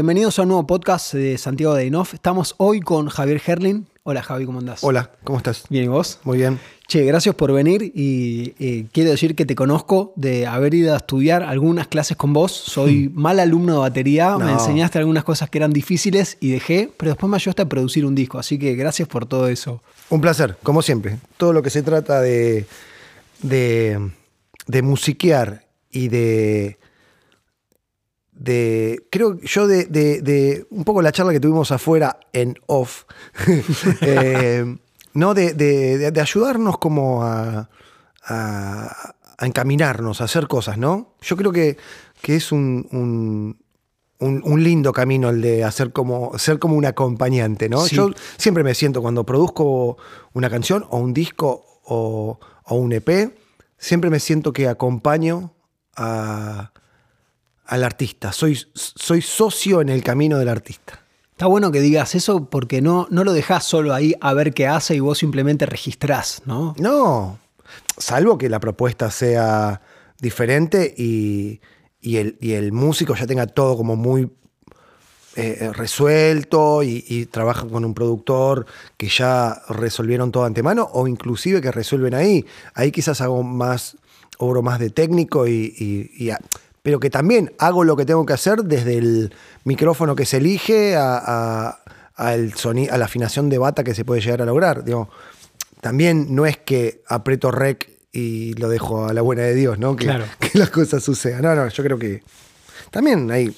Bienvenidos 0.00 0.38
a 0.38 0.44
un 0.44 0.48
nuevo 0.48 0.66
podcast 0.66 1.12
de 1.12 1.36
Santiago 1.36 1.74
de 1.74 1.84
Inoff. 1.84 2.14
Estamos 2.14 2.54
hoy 2.56 2.80
con 2.80 3.10
Javier 3.10 3.42
Herlin. 3.46 3.86
Hola 4.02 4.22
Javi, 4.22 4.46
¿cómo 4.46 4.60
andás? 4.60 4.82
Hola, 4.82 5.10
¿cómo 5.24 5.36
estás? 5.36 5.64
Bien, 5.68 5.84
¿y 5.84 5.88
vos? 5.88 6.20
Muy 6.24 6.38
bien. 6.38 6.58
Che, 6.88 7.04
gracias 7.04 7.34
por 7.34 7.52
venir 7.52 7.82
y 7.82 8.54
eh, 8.58 8.86
quiero 8.92 9.10
decir 9.10 9.34
que 9.34 9.44
te 9.44 9.54
conozco 9.54 10.14
de 10.16 10.46
haber 10.46 10.72
ido 10.72 10.94
a 10.94 10.96
estudiar 10.96 11.42
algunas 11.42 11.86
clases 11.86 12.16
con 12.16 12.32
vos. 12.32 12.50
Soy 12.50 13.10
mal 13.12 13.40
alumno 13.40 13.74
de 13.74 13.78
batería, 13.80 14.38
me 14.38 14.52
enseñaste 14.52 14.98
algunas 14.98 15.22
cosas 15.22 15.50
que 15.50 15.58
eran 15.58 15.70
difíciles 15.70 16.38
y 16.40 16.50
dejé, 16.50 16.90
pero 16.96 17.10
después 17.10 17.28
me 17.28 17.36
ayudaste 17.36 17.60
a 17.60 17.68
producir 17.68 18.06
un 18.06 18.14
disco, 18.14 18.38
así 18.38 18.58
que 18.58 18.76
gracias 18.76 19.06
por 19.06 19.26
todo 19.26 19.48
eso. 19.48 19.82
Un 20.08 20.22
placer, 20.22 20.56
como 20.62 20.80
siempre. 20.80 21.18
Todo 21.36 21.52
lo 21.52 21.62
que 21.62 21.68
se 21.68 21.82
trata 21.82 22.22
de, 22.22 22.64
de, 23.42 24.12
de 24.66 24.80
musiquear 24.80 25.66
y 25.90 26.08
de. 26.08 26.79
De 28.40 29.06
creo 29.10 29.38
yo 29.42 29.66
de, 29.66 29.84
de- 29.84 30.22
de 30.22 30.66
un 30.70 30.84
poco 30.84 31.02
la 31.02 31.12
charla 31.12 31.30
que 31.32 31.40
tuvimos 31.40 31.70
afuera 31.72 32.18
en 32.32 32.56
off. 32.66 33.04
eh, 34.00 34.76
no, 35.12 35.34
de, 35.34 35.52
de- 35.54 36.20
ayudarnos 36.20 36.78
como 36.78 37.22
a, 37.22 37.68
a- 38.24 39.14
a 39.38 39.46
encaminarnos, 39.46 40.20
a 40.20 40.24
hacer 40.24 40.48
cosas, 40.48 40.78
¿no? 40.78 41.14
Yo 41.20 41.36
creo 41.36 41.52
que, 41.52 41.76
que 42.22 42.36
es 42.36 42.50
un, 42.52 42.86
un- 42.92 43.58
un- 44.20 44.42
un 44.44 44.62
lindo 44.64 44.92
camino 44.92 45.28
el 45.30 45.40
de 45.42 45.64
hacer 45.64 45.92
como, 45.92 46.38
ser 46.38 46.58
como 46.58 46.76
un 46.76 46.84
acompañante, 46.86 47.68
¿no? 47.68 47.80
Sí. 47.86 47.96
Yo 47.96 48.10
siempre 48.36 48.64
me 48.64 48.74
siento 48.74 49.00
cuando 49.02 49.24
produzco 49.24 49.96
una 50.32 50.48
canción 50.50 50.86
o 50.90 50.98
un 50.98 51.12
disco 51.14 51.64
o, 51.84 52.38
o 52.64 52.74
un 52.74 52.92
EP, 52.92 53.34
siempre 53.78 54.10
me 54.10 54.20
siento 54.20 54.52
que 54.52 54.66
acompaño 54.68 55.52
a- 55.96 56.72
al 57.70 57.84
artista. 57.84 58.32
Soy, 58.32 58.58
soy 58.74 59.22
socio 59.22 59.80
en 59.80 59.88
el 59.88 60.02
camino 60.02 60.38
del 60.38 60.48
artista. 60.48 61.00
Está 61.30 61.46
bueno 61.46 61.70
que 61.72 61.80
digas 61.80 62.14
eso 62.14 62.50
porque 62.50 62.82
no, 62.82 63.06
no 63.10 63.24
lo 63.24 63.32
dejás 63.32 63.64
solo 63.64 63.94
ahí 63.94 64.14
a 64.20 64.34
ver 64.34 64.52
qué 64.52 64.66
hace 64.66 64.94
y 64.96 65.00
vos 65.00 65.16
simplemente 65.18 65.64
registrás, 65.64 66.42
¿no? 66.44 66.74
No, 66.78 67.38
salvo 67.96 68.36
que 68.36 68.48
la 68.50 68.60
propuesta 68.60 69.10
sea 69.10 69.80
diferente 70.20 70.94
y, 70.98 71.60
y 72.02 72.16
el, 72.18 72.36
y 72.42 72.52
el 72.52 72.72
músico 72.72 73.14
ya 73.14 73.26
tenga 73.26 73.46
todo 73.46 73.76
como 73.76 73.96
muy 73.96 74.30
eh, 75.36 75.70
resuelto 75.72 76.82
y, 76.82 77.04
y 77.08 77.26
trabaja 77.26 77.66
con 77.66 77.84
un 77.84 77.94
productor 77.94 78.66
que 78.96 79.08
ya 79.08 79.62
resolvieron 79.68 80.32
todo 80.32 80.44
antemano 80.44 80.88
o 80.92 81.06
inclusive 81.06 81.60
que 81.60 81.70
resuelven 81.70 82.14
ahí. 82.14 82.44
Ahí 82.74 82.90
quizás 82.90 83.20
hago 83.20 83.42
más, 83.42 83.96
obro 84.38 84.60
más 84.62 84.78
de 84.80 84.90
técnico 84.90 85.46
y, 85.46 85.72
y- 85.78 86.10
y 86.24 86.30
a- 86.30 86.40
pero 86.82 86.98
que 87.00 87.10
también 87.10 87.52
hago 87.58 87.84
lo 87.84 87.96
que 87.96 88.04
tengo 88.06 88.24
que 88.26 88.32
hacer 88.32 88.62
desde 88.64 88.96
el 88.98 89.34
micrófono 89.64 90.16
que 90.16 90.24
se 90.26 90.38
elige 90.38 90.96
a, 90.96 91.16
a- 91.24 91.78
al 92.16 92.52
soni- 92.54 92.88
a 92.90 92.98
la 92.98 93.06
afinación 93.06 93.48
de 93.48 93.58
bata 93.58 93.82
que 93.84 93.94
se 93.94 94.04
puede 94.04 94.20
llegar 94.20 94.42
a 94.42 94.46
lograr. 94.46 94.84
Digo, 94.84 95.08
también 95.80 96.34
no 96.34 96.46
es 96.46 96.56
que 96.58 97.02
aprieto 97.08 97.50
rec 97.50 97.88
y 98.12 98.54
lo 98.54 98.68
dejo 98.68 99.06
a 99.06 99.12
la 99.14 99.22
buena 99.22 99.42
de 99.42 99.54
Dios, 99.54 99.78
¿no? 99.78 99.96
Que, 99.96 100.06
Claro. 100.06 100.24
que 100.38 100.58
las 100.58 100.70
cosas 100.70 101.02
sucedan. 101.02 101.42
No, 101.42 101.54
no, 101.54 101.68
yo 101.68 101.82
creo 101.84 101.98
que 101.98 102.22
también 102.90 103.30
hay. 103.30 103.54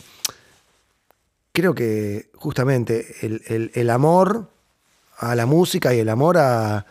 Creo 1.52 1.74
que 1.74 2.30
justamente 2.34 3.14
el, 3.22 3.42
el- 3.46 3.70
el 3.74 3.90
amor 3.90 4.48
a 5.18 5.34
la 5.34 5.46
música 5.46 5.94
y 5.94 5.98
el 6.00 6.08
amor 6.08 6.38
a, 6.38 6.86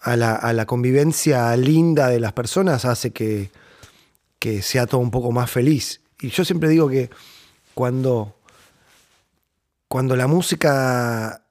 a 0.00 0.16
la, 0.16 0.34
a 0.36 0.52
la 0.52 0.66
convivencia 0.66 1.56
linda 1.56 2.08
de 2.08 2.20
las 2.20 2.32
personas 2.32 2.84
hace 2.84 3.10
que, 3.10 3.50
que 4.44 4.60
sea 4.60 4.86
todo 4.86 5.00
un 5.00 5.10
poco 5.10 5.32
más 5.32 5.50
feliz. 5.50 6.02
Y 6.20 6.28
yo 6.28 6.44
siempre 6.44 6.68
digo 6.68 6.86
que 6.86 7.08
cuando, 7.72 8.36
cuando 9.88 10.16
la 10.16 10.26
música 10.26 11.46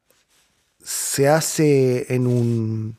se 0.80 1.28
hace 1.28 2.14
en 2.14 2.28
un, 2.28 2.96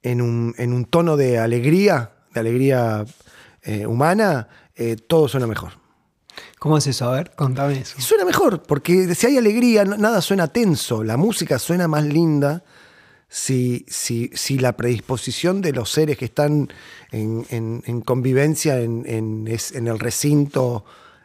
en 0.00 0.22
un, 0.22 0.54
en 0.58 0.72
un 0.74 0.84
tono 0.84 1.16
de 1.16 1.40
alegría, 1.40 2.12
de 2.32 2.38
alegría 2.38 3.04
eh, 3.62 3.84
humana, 3.84 4.46
eh, 4.76 4.94
todo 4.94 5.26
suena 5.26 5.48
mejor. 5.48 5.72
¿Cómo 6.60 6.78
es 6.78 6.86
eso? 6.86 7.08
A 7.08 7.16
ver, 7.16 7.32
contame 7.34 7.80
eso. 7.80 7.96
Y 7.98 8.02
suena 8.02 8.24
mejor, 8.24 8.62
porque 8.62 9.12
si 9.16 9.26
hay 9.26 9.38
alegría, 9.38 9.84
nada 9.84 10.22
suena 10.22 10.46
tenso. 10.46 11.02
La 11.02 11.16
música 11.16 11.58
suena 11.58 11.88
más 11.88 12.04
linda 12.04 12.62
si, 13.34 13.86
si, 13.88 14.30
si 14.34 14.58
la 14.58 14.76
predisposición 14.76 15.62
de 15.62 15.72
los 15.72 15.90
seres 15.90 16.18
que 16.18 16.26
están 16.26 16.68
en, 17.10 17.46
en- 17.48 17.82
en 17.86 18.02
convivencia 18.02 18.78
en, 18.78 19.04
en- 19.06 19.48
el 19.86 19.98
recinto, 19.98 20.84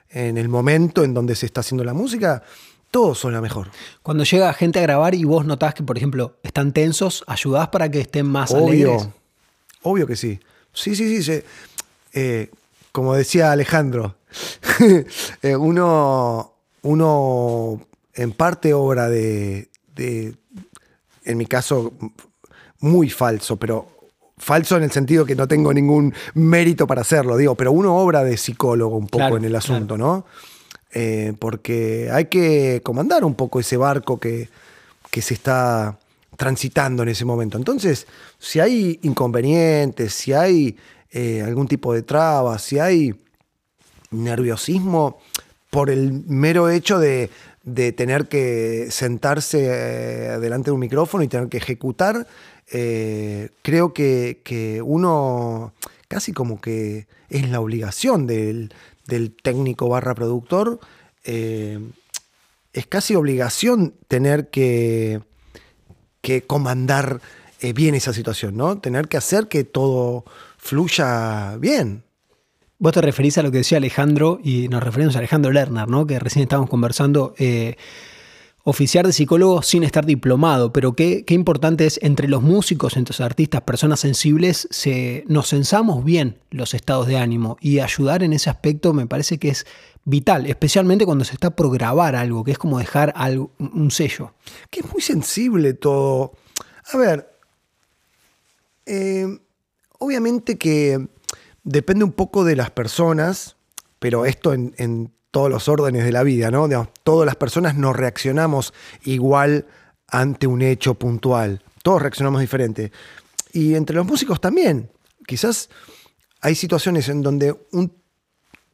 en 0.09 0.37
el 0.37 0.47
momento 0.47 1.03
en 1.03 1.13
donde 1.13 1.35
se 1.35 1.45
está 1.45 1.59
haciendo 1.59 1.83
la 1.83 1.93
música, 1.93 2.43
todo 2.91 3.13
suena 3.13 3.41
mejor. 3.41 3.67
Cuando 4.03 4.23
llega 4.23 4.53
gente 4.53 4.79
a 4.79 4.83
grabar 4.83 5.15
y 5.15 5.25
vos 5.25 5.45
notás 5.45 5.73
que, 5.73 5.83
por 5.83 5.97
ejemplo, 5.97 6.37
están 6.43 6.71
tensos, 6.71 7.25
¿ayudás 7.27 7.67
para 7.67 7.91
que 7.91 7.99
estén 7.99 8.25
más 8.25 8.51
Obvio, 8.51 8.91
alegres? 8.93 9.09
obvio 9.81 10.07
que 10.07 10.15
sí. 10.15 10.39
Sí, 10.73 10.95
sí, 10.95 11.21
sí. 11.21 11.41
eh, 12.13 12.49
como 12.93 13.15
decía 13.15 13.51
Alejandro, 13.51 14.15
eh, 15.41 15.55
uno, 15.57 16.53
uno 16.83 17.85
en 18.13 18.31
parte 18.31 18.73
obra 18.73 19.09
de, 19.09 19.67
de, 19.93 20.35
en 21.27 21.37
mi 21.37 21.45
caso, 21.45 21.93
muy 22.79 23.09
falso, 23.09 23.57
pero 23.57 23.87
falso 24.37 24.77
en 24.77 24.83
el 24.83 24.91
sentido 24.91 25.25
que 25.25 25.35
no 25.35 25.47
tengo 25.47 25.73
ningún 25.73 26.13
mérito 26.33 26.87
para 26.87 27.01
hacerlo, 27.01 27.37
digo, 27.37 27.55
pero 27.55 27.71
uno 27.71 27.97
obra 27.97 28.23
de 28.23 28.37
psicólogo 28.37 28.95
un 28.95 29.07
poco 29.07 29.17
Claro, 29.17 29.37
en 29.37 29.45
el 29.45 29.55
asunto, 29.55 29.97
¿no? 29.97 30.25
Eh, 30.93 31.33
porque 31.37 32.09
hay 32.11 32.25
que 32.25 32.81
comandar 32.83 33.25
un 33.25 33.35
poco 33.35 33.59
ese 33.59 33.77
barco 33.77 34.19
que, 34.19 34.49
que 35.11 35.21
se 35.21 35.33
está 35.33 35.99
transitando 36.37 37.03
en 37.03 37.09
ese 37.09 37.25
momento. 37.25 37.57
Entonces, 37.57 38.07
si 38.39 38.59
hay 38.59 38.99
inconvenientes, 39.03 40.13
si 40.13 40.33
hay 40.33 40.77
eh, 41.11 41.41
algún 41.41 41.67
tipo 41.67 41.93
de 41.93 42.03
traba, 42.03 42.57
si 42.59 42.79
hay 42.79 43.13
nerviosismo 44.11 45.19
por 45.69 45.89
el 45.89 46.23
mero 46.27 46.69
hecho 46.69 46.99
de, 46.99 47.29
de 47.67 47.91
tener 47.91 48.29
que 48.29 48.87
sentarse 48.91 49.59
eh, 49.65 50.39
delante 50.39 50.69
de 50.69 50.71
un 50.71 50.79
micrófono 50.79 51.21
y 51.21 51.27
tener 51.27 51.49
que 51.49 51.57
ejecutar, 51.57 52.25
eh, 52.71 53.49
creo 53.61 53.93
que, 53.93 54.39
que 54.45 54.81
uno 54.81 55.73
casi 56.07 56.31
como 56.31 56.61
que 56.61 57.07
es 57.29 57.49
la 57.49 57.59
obligación 57.59 58.25
del, 58.25 58.73
del 59.05 59.35
técnico 59.35 59.89
barra 59.89 60.15
productor, 60.15 60.79
eh, 61.25 61.79
es 62.71 62.87
casi 62.87 63.15
obligación 63.15 63.95
tener 64.07 64.49
que, 64.49 65.19
que 66.21 66.43
comandar 66.43 67.19
bien 67.75 67.95
esa 67.95 68.13
situación, 68.13 68.55
¿no? 68.55 68.79
Tener 68.79 69.09
que 69.09 69.17
hacer 69.17 69.49
que 69.49 69.65
todo 69.65 70.23
fluya 70.57 71.57
bien. 71.57 72.06
Vos 72.79 72.93
te 72.93 73.01
referís 73.01 73.37
a 73.37 73.43
lo 73.43 73.51
que 73.51 73.59
decía 73.59 73.77
Alejandro, 73.79 74.39
y 74.43 74.67
nos 74.67 74.83
referimos 74.83 75.15
a 75.15 75.19
Alejandro 75.19 75.51
Lerner, 75.51 75.87
¿no? 75.87 76.05
Que 76.05 76.19
recién 76.19 76.43
estábamos 76.43 76.69
conversando. 76.69 77.33
eh, 77.37 77.75
oficiar 78.69 79.07
de 79.07 79.13
psicólogo 79.13 79.61
sin 79.61 79.85
estar 79.85 80.05
diplomado, 80.05 80.73
pero 80.73 80.91
qué, 80.91 81.23
qué 81.23 81.33
importante 81.33 81.85
es 81.85 82.01
entre 82.03 82.27
los 82.27 82.43
músicos, 82.43 82.97
entre 82.97 83.13
los 83.13 83.21
artistas, 83.21 83.61
personas 83.61 84.01
sensibles, 84.01 84.67
se, 84.71 85.23
nos 85.29 85.47
censamos 85.47 86.03
bien 86.03 86.39
los 86.51 86.73
estados 86.73 87.07
de 87.07 87.15
ánimo 87.15 87.55
y 87.61 87.79
ayudar 87.79 88.23
en 88.23 88.33
ese 88.33 88.49
aspecto 88.49 88.91
me 88.91 89.07
parece 89.07 89.37
que 89.37 89.47
es 89.47 89.65
vital, 90.03 90.47
especialmente 90.47 91.05
cuando 91.05 91.23
se 91.23 91.31
está 91.31 91.51
por 91.51 91.81
algo, 91.81 92.43
que 92.43 92.51
es 92.51 92.57
como 92.57 92.77
dejar 92.77 93.13
algo, 93.15 93.51
un 93.57 93.89
sello. 93.89 94.33
que 94.69 94.81
es 94.81 94.91
muy 94.91 95.01
sensible 95.01 95.73
todo. 95.73 96.33
A 96.91 96.97
ver, 96.97 97.29
eh, 98.85 99.27
obviamente 99.97 100.57
que 100.57 101.07
depende 101.67 102.05
un 102.05 102.13
poco 102.13 102.45
de 102.45 102.55
las 102.55 102.71
personas, 102.71 103.57
pero 103.99 104.25
esto 104.25 104.53
en, 104.53 105.11
todos 105.29 105.49
los 105.51 105.67
órdenes 105.67 106.05
de 106.05 106.11
la 106.13 106.23
vida, 106.23 106.49
¿no? 106.49 106.67
Todas 107.03 107.25
las 107.25 107.35
personas 107.35 107.75
no 107.75 107.93
reaccionamos 107.93 108.73
igual 109.03 109.67
ante 110.07 110.47
un 110.47 110.61
hecho 110.61 110.95
puntual. 110.95 111.61
Todos 111.83 112.01
reaccionamos 112.01 112.41
diferente. 112.41 112.91
Y 113.51 113.75
entre 113.75 113.97
los 113.97 114.05
músicos 114.07 114.39
también. 114.41 114.89
Quizás 115.27 115.69
hay 116.41 116.55
situaciones 116.55 117.09
en 117.09 117.21
donde 117.21 117.53
un- 117.71 117.93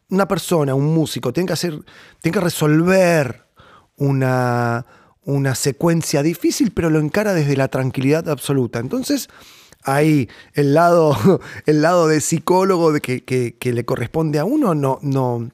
una 0.09 0.27
persona, 0.27 0.75
un 0.75 0.93
músico, 0.93 1.33
tiene 1.33 1.47
que 1.47 1.53
hacer, 1.53 1.79
que 2.21 2.39
resolver 2.39 3.47
una, 3.97 4.85
una 5.25 5.55
secuencia 5.55 6.21
difícil, 6.21 6.71
pero 6.71 6.89
lo 6.91 6.99
encara 6.99 7.33
desde 7.33 7.57
la 7.57 7.67
tranquilidad 7.67 8.29
absoluta. 8.29 8.79
Entonces, 8.79 9.27
ahí 9.85 10.29
el 10.53 10.73
lado, 10.73 11.15
el 11.65 11.81
lado 11.81 12.07
de 12.07 12.21
psicólogo 12.21 12.91
de 12.91 13.01
que, 13.01 13.23
que- 13.23 13.55
que 13.57 13.73
le 13.73 13.85
corresponde 13.85 14.39
a 14.39 14.45
uno 14.45 14.75
no, 14.75 14.99
no, 15.01 15.49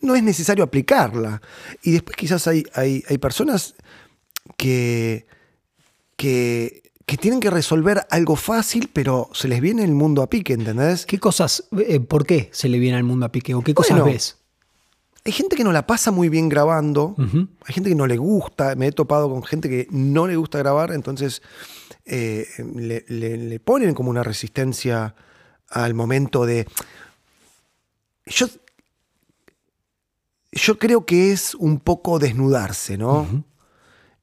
no 0.00 0.14
es 0.14 0.22
necesario 0.22 0.64
aplicarla. 0.64 1.42
Y 1.82 1.92
después 1.92 2.16
quizás 2.16 2.46
hay, 2.46 2.64
hay, 2.74 3.02
hay 3.08 3.18
personas 3.18 3.74
que, 4.56 5.26
que, 6.16 6.82
que 7.06 7.16
tienen 7.16 7.40
que 7.40 7.50
resolver 7.50 8.06
algo 8.10 8.36
fácil, 8.36 8.90
pero 8.92 9.28
se 9.32 9.48
les 9.48 9.60
viene 9.60 9.84
el 9.84 9.92
mundo 9.94 10.22
a 10.22 10.30
pique, 10.30 10.52
¿entendés? 10.52 11.06
¿Qué 11.06 11.18
cosas, 11.18 11.64
eh, 11.78 12.00
por 12.00 12.26
qué 12.26 12.48
se 12.52 12.68
le 12.68 12.78
viene 12.78 12.96
al 12.96 13.04
mundo 13.04 13.26
a 13.26 13.32
pique 13.32 13.54
o 13.54 13.62
qué 13.62 13.74
cosas 13.74 13.98
Bueno, 13.98 14.12
ves? 14.12 14.36
Hay 15.24 15.32
gente 15.32 15.56
que 15.56 15.64
no 15.64 15.72
la 15.72 15.86
pasa 15.86 16.10
muy 16.10 16.28
bien 16.28 16.48
grabando, 16.48 17.14
hay 17.66 17.74
gente 17.74 17.90
que 17.90 17.94
no 17.96 18.06
le 18.06 18.16
gusta, 18.16 18.74
me 18.74 18.86
he 18.88 18.92
topado 18.92 19.28
con 19.30 19.42
gente 19.42 19.68
que 19.68 19.86
no 19.90 20.26
le 20.26 20.36
gusta 20.36 20.58
grabar, 20.58 20.92
entonces 20.92 21.42
eh, 22.06 22.46
le, 22.76 23.04
le- 23.08 23.36
le 23.36 23.60
ponen 23.60 23.94
como 23.94 24.10
una 24.10 24.22
resistencia 24.22 25.14
al 25.68 25.94
momento 25.94 26.46
de... 26.46 26.66
Yo, 28.26 28.46
yo 30.52 30.78
creo 30.78 31.04
que 31.06 31.32
es 31.32 31.54
un 31.54 31.78
poco 31.80 32.18
desnudarse, 32.18 32.96
¿no? 32.98 33.44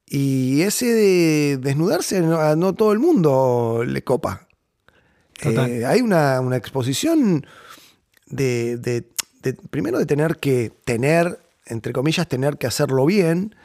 Y 0.05 0.61
ese 0.61 0.85
de 0.85 1.57
desnudarse 1.57 2.21
no, 2.21 2.73
todo 2.73 2.91
el 2.93 2.99
mundo 2.99 3.83
le 3.85 4.03
copa. 4.03 4.47
Eh, 5.79 5.85
hay 5.85 6.01
una, 6.01 6.39
una 6.41 6.55
exposición 6.57 7.45
de, 8.27 8.77
de- 8.77 9.07
de- 9.41 9.53
primero 9.53 9.99
de 9.99 10.05
tener 10.05 10.37
que 10.37 10.71
tener, 10.85 11.39
entre 11.65 11.93
comillas, 11.93 12.27
tener 12.27 12.57
que 12.57 12.67
hacerlo 12.67 13.05
bien. 13.05 13.55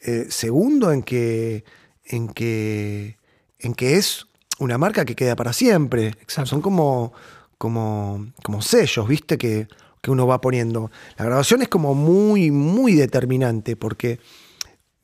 Eh, 0.00 0.26
segundo, 0.30 0.90
en 0.92 1.02
que, 1.02 1.64
en, 2.04 2.28
que, 2.28 3.16
en 3.58 3.74
que 3.74 3.96
es 3.96 4.26
una 4.58 4.78
marca 4.78 5.04
que 5.04 5.14
queda 5.14 5.36
para 5.36 5.52
siempre. 5.52 6.08
Exacto. 6.20 6.50
Son 6.50 6.60
como, 6.62 7.12
como, 7.58 8.26
como 8.42 8.62
sellos, 8.62 9.06
¿viste? 9.08 9.38
Que, 9.38 9.68
que 10.00 10.10
uno 10.10 10.26
va 10.26 10.40
poniendo. 10.40 10.90
La 11.16 11.24
grabación 11.24 11.62
es 11.62 11.68
como 11.68 11.94
muy, 11.94 12.50
muy 12.50 12.94
determinante 12.94 13.76
porque 13.76 14.18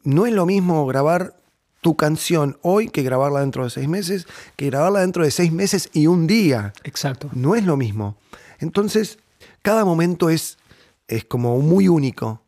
no 0.02 0.26
es 0.26 0.32
lo 0.32 0.46
mismo 0.46 0.86
grabar 0.86 1.36
tu 1.80 1.96
canción 1.96 2.58
hoy 2.62 2.88
que 2.88 3.04
grabarla 3.04 3.38
dentro 3.40 3.62
de 3.62 3.70
seis 3.70 3.86
meses, 3.88 4.26
que 4.56 4.66
grabarla 4.66 5.00
dentro 5.00 5.22
de 5.22 5.30
seis 5.30 5.52
meses 5.52 5.88
y 5.92 6.08
un 6.08 6.26
día. 6.26 6.72
Exacto. 6.82 7.30
No 7.32 7.54
es 7.54 7.64
lo 7.64 7.76
mismo. 7.76 8.16
Entonces, 8.58 9.18
cada 9.62 9.84
momento 9.84 10.30
es, 10.30 10.58
es 11.06 11.24
como 11.24 11.58
muy 11.58 11.88
único. 11.88 12.42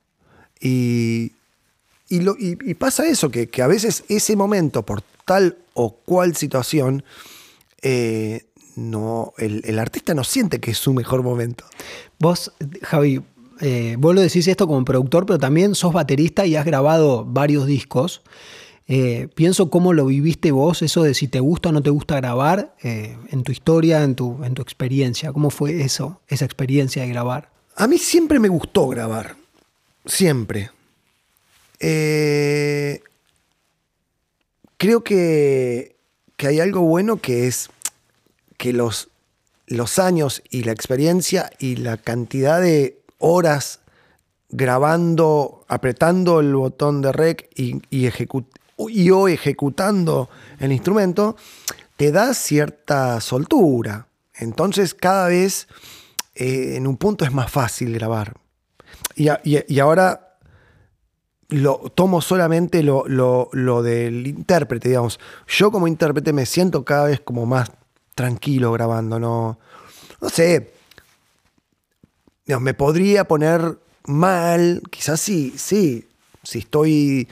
Y, 0.60 1.32
y, 2.08 2.74
pasa 2.74 3.06
eso, 3.06 3.30
que, 3.30 3.48
que 3.48 3.62
a 3.62 3.66
veces 3.66 4.04
ese 4.08 4.36
momento, 4.36 4.84
por 4.84 5.02
tal 5.24 5.58
o 5.74 5.94
cual 5.94 6.36
situación, 6.36 7.04
eh, 7.82 8.46
no, 8.76 9.32
el, 9.38 9.62
el 9.64 9.78
artista 9.78 10.14
no 10.14 10.24
siente 10.24 10.60
que 10.60 10.72
es 10.72 10.78
su 10.78 10.92
mejor 10.92 11.22
momento. 11.22 11.64
Vos, 12.18 12.52
Javi, 12.82 13.22
eh, 13.60 13.96
vos 13.98 14.14
lo 14.14 14.22
decís 14.22 14.48
esto 14.48 14.66
como 14.66 14.84
productor, 14.84 15.26
pero 15.26 15.38
también 15.38 15.74
sos 15.74 15.92
baterista 15.92 16.46
y 16.46 16.56
has 16.56 16.64
grabado 16.64 17.24
varios 17.24 17.66
discos. 17.66 18.22
Eh, 18.92 19.28
pienso 19.36 19.70
cómo 19.70 19.92
lo 19.92 20.06
viviste 20.06 20.50
vos, 20.50 20.82
eso 20.82 21.04
de 21.04 21.14
si 21.14 21.28
te 21.28 21.38
gusta 21.38 21.68
o 21.68 21.72
no 21.72 21.80
te 21.80 21.90
gusta 21.90 22.16
grabar, 22.16 22.74
eh, 22.82 23.16
en 23.30 23.44
tu 23.44 23.52
historia, 23.52 24.02
en 24.02 24.16
tu, 24.16 24.42
en 24.42 24.54
tu 24.54 24.62
experiencia. 24.62 25.32
¿Cómo 25.32 25.50
fue 25.50 25.82
eso, 25.82 26.20
esa 26.26 26.44
experiencia 26.44 27.02
de 27.02 27.08
grabar? 27.08 27.50
A 27.76 27.86
mí 27.86 27.98
siempre 27.98 28.40
me 28.40 28.48
gustó 28.48 28.88
grabar. 28.88 29.36
Siempre. 30.06 30.70
Eh, 31.78 33.00
creo 34.76 35.04
que, 35.04 35.94
que 36.36 36.48
hay 36.48 36.58
algo 36.58 36.80
bueno 36.80 37.18
que 37.18 37.46
es 37.46 37.70
que 38.56 38.72
los, 38.72 39.08
los 39.68 40.00
años 40.00 40.42
y 40.50 40.64
la 40.64 40.72
experiencia 40.72 41.50
y 41.60 41.76
la 41.76 41.96
cantidad 41.96 42.60
de 42.60 42.98
horas 43.18 43.78
grabando, 44.48 45.64
apretando 45.68 46.40
el 46.40 46.54
botón 46.56 47.02
de 47.02 47.12
rec 47.12 47.48
y, 47.54 47.76
y, 47.88 48.06
ejecu- 48.08 48.46
y 48.88 49.10
o 49.10 49.28
ejecutando 49.28 50.28
el 50.58 50.72
instrumento, 50.72 51.36
te 51.96 52.12
da 52.12 52.32
cierta 52.34 53.20
soltura. 53.20 54.06
Entonces 54.34 54.94
cada 54.94 55.28
vez 55.28 55.68
eh, 56.34 56.76
en 56.76 56.86
un 56.86 56.96
punto 56.96 57.24
es 57.24 57.32
más 57.32 57.50
fácil 57.50 57.92
grabar. 57.92 58.34
Y, 59.14 59.78
ahora 59.80 60.38
lo, 61.48 61.78
tomo 61.94 62.20
solamente 62.22 62.82
lo, 62.82 63.04
lo- 63.06 63.50
lo 63.52 63.82
del 63.82 64.26
intérprete, 64.26 64.88
digamos. 64.88 65.18
Yo 65.48 65.70
como 65.70 65.88
intérprete 65.88 66.32
me 66.32 66.46
siento 66.46 66.84
cada 66.84 67.06
vez 67.06 67.20
como 67.20 67.44
más 67.44 67.70
tranquilo 68.14 68.72
grabando, 68.72 69.18
no, 69.18 69.58
no 70.20 70.28
sé. 70.28 70.72
Digamos, 72.46 72.64
me 72.64 72.74
podría 72.74 73.24
poner 73.26 73.78
mal, 74.06 74.82
quizás 74.90 75.20
sí, 75.20 75.52
sí, 75.56 76.08
si 76.42 76.60
estoy 76.60 77.28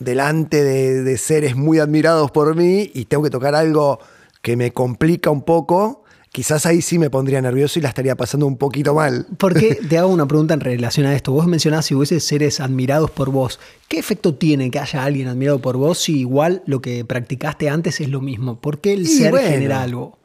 delante 0.00 0.64
de, 0.64 1.02
de 1.04 1.18
seres 1.18 1.54
muy 1.54 1.78
admirados 1.78 2.30
por 2.32 2.56
mí 2.56 2.90
y 2.92 3.04
tengo 3.04 3.22
que 3.22 3.30
tocar 3.30 3.54
algo 3.54 4.00
que 4.42 4.56
me 4.56 4.72
complica 4.72 5.30
un 5.30 5.42
poco, 5.42 6.04
quizás 6.32 6.64
ahí 6.66 6.80
sí 6.80 6.98
me 6.98 7.10
pondría 7.10 7.40
nervioso 7.42 7.78
y 7.78 7.82
la 7.82 7.88
estaría 7.90 8.16
pasando 8.16 8.46
un 8.46 8.56
poquito 8.56 8.94
mal. 8.94 9.26
¿Por 9.36 9.54
qué? 9.54 9.74
Te 9.88 9.98
hago 9.98 10.08
una 10.08 10.26
pregunta 10.26 10.54
en 10.54 10.60
relación 10.60 11.06
a 11.06 11.14
esto. 11.14 11.32
Vos 11.32 11.46
mencionás 11.46 11.86
si 11.86 11.94
hubiese 11.94 12.20
seres 12.20 12.60
admirados 12.60 13.10
por 13.10 13.30
vos. 13.30 13.60
¿Qué 13.88 13.98
efecto 13.98 14.34
tiene 14.34 14.70
que 14.70 14.78
haya 14.78 15.04
alguien 15.04 15.28
admirado 15.28 15.60
por 15.60 15.76
vos 15.76 15.98
si 15.98 16.18
igual 16.20 16.62
lo 16.66 16.80
que 16.80 17.04
practicaste 17.04 17.68
antes 17.68 18.00
es 18.00 18.08
lo 18.08 18.20
mismo? 18.20 18.60
¿Por 18.60 18.80
qué 18.80 18.94
el 18.94 19.02
Y 19.02 19.06
ser 19.06 19.30
bueno. 19.30 19.48
genera 19.48 19.82
algo? 19.82 20.18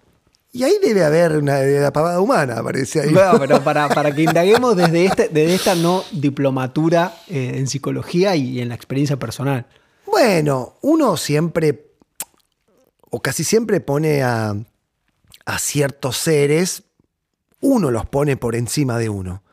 Y 0.56 0.64
ahí 0.64 0.80
debe 0.82 1.04
haber 1.04 1.34
una, 1.34 1.60
una 1.60 1.92
pavada 1.92 2.22
humana, 2.22 2.64
parece 2.64 3.02
ahí. 3.02 3.12
Bueno, 3.12 3.38
pero 3.42 3.62
para, 3.62 3.90
para 3.90 4.16
que 4.16 4.22
indaguemos 4.22 4.78
desde, 4.78 5.04
este, 5.04 5.28
desde 5.28 5.54
esta 5.54 5.76
no 5.76 6.06
diplomatura 6.14 7.14
eh, 7.28 7.56
en 7.56 7.68
psicología 7.68 8.38
y 8.38 8.62
en 8.62 8.70
la 8.70 8.76
experiencia 8.76 9.18
personal. 9.18 9.68
Bueno, 10.06 10.78
uno 10.82 11.18
siempre, 11.18 11.92
o 13.10 13.22
casi 13.22 13.44
siempre 13.44 13.82
pone 13.82 14.24
a, 14.24 14.56
a 15.46 15.60
ciertos 15.60 16.16
seres, 16.16 16.84
uno 17.60 17.92
los 17.92 18.06
pone 18.06 18.38
por 18.38 18.56
encima 18.56 18.98
de 18.98 19.10
uno. 19.10 19.44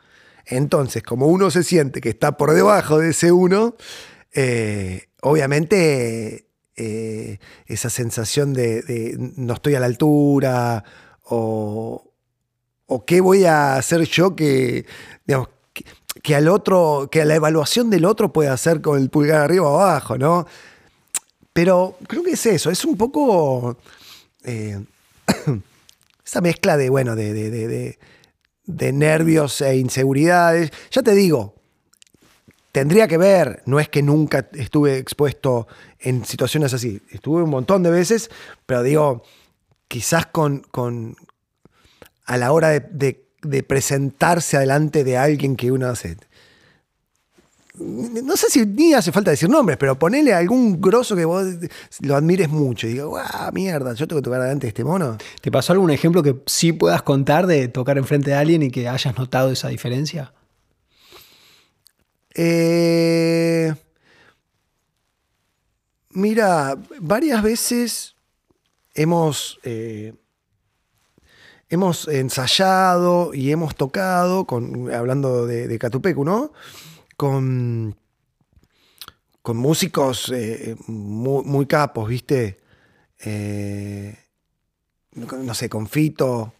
Entonces, 0.46 1.02
como 1.02 1.26
uno 1.26 1.50
se 1.50 1.64
siente 1.64 2.00
que 2.00 2.10
está 2.10 2.36
por 2.36 2.54
debajo 2.54 2.98
de 2.98 3.10
ese 3.10 3.32
uno, 3.32 3.74
eh, 4.32 5.08
obviamente 5.20 6.46
eh, 6.76 7.38
esa 7.66 7.90
sensación 7.90 8.52
de, 8.54 9.14
no 9.36 9.54
estoy 9.54 9.74
a 9.74 9.80
la 9.80 9.86
altura 9.86 10.84
o, 11.24 12.04
qué 13.06 13.20
voy 13.20 13.44
a 13.44 13.76
hacer 13.76 14.02
yo 14.02 14.36
que, 14.36 14.84
digamos, 15.26 15.48
que, 16.22 16.34
al 16.34 16.48
otro, 16.48 17.08
que 17.10 17.22
a 17.22 17.24
la 17.24 17.34
evaluación 17.34 17.88
del 17.90 18.04
otro 18.04 18.32
puede 18.32 18.50
hacer 18.50 18.80
con 18.80 19.00
el 19.00 19.08
pulgar 19.10 19.40
arriba 19.42 19.68
o 19.68 19.80
abajo, 19.80 20.18
¿no? 20.18 20.46
Pero 21.52 21.96
creo 22.06 22.22
que 22.22 22.32
es 22.32 22.46
eso, 22.46 22.70
es 22.70 22.84
un 22.84 22.96
poco 22.96 23.76
eh, 24.44 24.78
esa 26.24 26.40
mezcla 26.40 26.76
de, 26.76 26.90
bueno, 26.90 27.14
de- 27.16 27.98
de 28.64 28.92
nervios 28.92 29.60
e 29.60 29.76
inseguridades. 29.76 30.70
Ya 30.90 31.02
te 31.02 31.12
digo, 31.14 31.54
tendría 32.72 33.08
que 33.08 33.18
ver, 33.18 33.62
no 33.66 33.80
es 33.80 33.88
que 33.88 34.02
nunca 34.02 34.48
estuve 34.52 34.98
expuesto 34.98 35.66
en 36.02 36.24
situaciones 36.24 36.74
así, 36.74 37.00
estuve 37.10 37.42
un 37.42 37.50
montón 37.50 37.82
de 37.82 37.90
veces, 37.90 38.30
pero 38.66 38.82
digo, 38.82 39.22
quizás 39.88 40.26
con, 40.26 40.60
con 40.70 41.16
a 42.24 42.36
la 42.36 42.52
hora 42.52 42.68
de, 42.68 42.80
de- 42.80 43.24
de 43.42 43.62
presentarse 43.64 44.56
adelante 44.56 45.02
de 45.02 45.16
alguien 45.18 45.56
que 45.56 45.72
uno 45.72 45.86
hace. 45.88 46.16
No 47.74 48.36
sé 48.36 48.50
si 48.50 48.66
ni 48.66 48.92
hace 48.92 49.10
falta 49.12 49.30
decir 49.30 49.48
nombres, 49.48 49.78
pero 49.78 49.98
ponele 49.98 50.34
a 50.34 50.38
algún 50.38 50.80
grosso 50.80 51.16
que 51.16 51.24
vos 51.24 51.46
lo 52.00 52.14
admires 52.14 52.50
mucho 52.50 52.86
y 52.86 52.92
digo, 52.92 53.08
guau, 53.08 53.50
mierda, 53.52 53.94
yo 53.94 54.06
tengo 54.06 54.20
que 54.20 54.24
tocar 54.26 54.40
adelante 54.42 54.66
de 54.66 54.68
este 54.68 54.84
mono. 54.84 55.16
¿Te 55.40 55.50
pasó 55.50 55.72
algún 55.72 55.90
ejemplo 55.90 56.22
que 56.22 56.36
sí 56.46 56.72
puedas 56.72 57.02
contar 57.02 57.46
de 57.46 57.68
tocar 57.68 57.96
enfrente 57.98 58.30
de 58.30 58.36
alguien 58.36 58.62
y 58.62 58.70
que 58.70 58.88
hayas 58.88 59.16
notado 59.16 59.50
esa 59.50 59.68
diferencia? 59.68 60.32
Eh, 62.34 63.74
mira, 66.14 66.76
varias 67.00 67.42
veces 67.42 68.14
hemos, 68.94 69.58
eh, 69.64 70.14
hemos 71.68 72.08
ensayado 72.08 73.34
y 73.34 73.50
hemos 73.50 73.74
tocado, 73.74 74.46
hablando 74.94 75.46
de, 75.46 75.66
Catupecu, 75.78 76.24
¿no? 76.24 76.52
Con, 77.16 77.96
con 79.42 79.56
músicos 79.56 80.30
eh, 80.34 80.76
muy, 80.86 81.44
capos, 81.66 82.08
¿viste? 82.08 82.58
Eh, 83.20 84.16
no 85.14 85.54
sé, 85.54 85.68
con 85.68 85.86
Fito. 85.86 86.54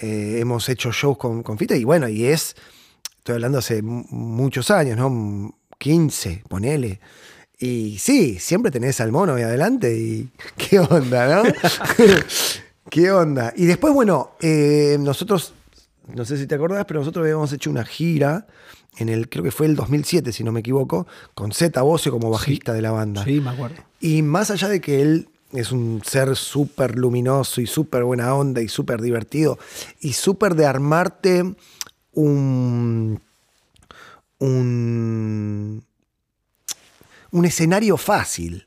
hemos 0.00 0.68
hecho 0.68 0.92
shows 0.92 1.18
con, 1.18 1.42
con 1.42 1.58
Fito 1.58 1.74
y 1.74 1.84
bueno, 1.84 2.08
y 2.08 2.26
es 2.26 2.54
estoy 3.18 3.34
hablando 3.34 3.58
hace 3.58 3.82
mu- 3.82 4.04
muchos 4.10 4.70
años, 4.70 4.96
¿no? 4.96 5.54
15, 5.78 6.44
ponele. 6.48 7.00
Y 7.58 7.98
sí, 7.98 8.38
siempre 8.38 8.70
tenés 8.70 9.00
al 9.00 9.10
mono 9.10 9.34
ahí 9.34 9.42
adelante 9.42 9.96
y 9.96 10.28
qué 10.56 10.78
onda, 10.78 11.42
¿no? 11.42 11.52
qué 12.90 13.10
onda. 13.10 13.52
Y 13.56 13.66
después, 13.66 13.92
bueno, 13.92 14.32
eh, 14.40 14.96
nosotros, 15.00 15.54
no 16.14 16.24
sé 16.24 16.36
si 16.38 16.46
te 16.46 16.54
acordás, 16.54 16.84
pero 16.86 17.00
nosotros 17.00 17.24
habíamos 17.24 17.52
hecho 17.52 17.70
una 17.70 17.84
gira 17.84 18.46
en 18.96 19.08
el, 19.08 19.28
creo 19.28 19.44
que 19.44 19.50
fue 19.50 19.66
el 19.66 19.76
2007, 19.76 20.32
si 20.32 20.44
no 20.44 20.52
me 20.52 20.60
equivoco, 20.60 21.06
con 21.34 21.52
Zeta 21.52 21.82
Bocio 21.82 22.12
como 22.12 22.30
bajista 22.30 22.72
de 22.72 22.82
la 22.82 22.90
banda. 22.90 23.24
Sí, 23.24 23.40
me 23.40 23.50
acuerdo. 23.50 23.76
Y 24.00 24.22
más 24.22 24.50
allá 24.50 24.68
de 24.68 24.80
que 24.80 25.02
él 25.02 25.28
es 25.52 25.72
un 25.72 26.02
ser 26.04 26.36
súper 26.36 26.96
luminoso 26.96 27.60
y 27.60 27.66
súper 27.66 28.04
buena 28.04 28.34
onda 28.34 28.60
y 28.60 28.68
súper 28.68 29.00
divertido 29.00 29.58
y 30.00 30.12
súper 30.12 30.54
de 30.54 30.66
armarte 30.66 31.54
un, 32.12 33.20
un, 34.38 35.84
un 37.30 37.44
escenario 37.44 37.96
fácil. 37.96 38.66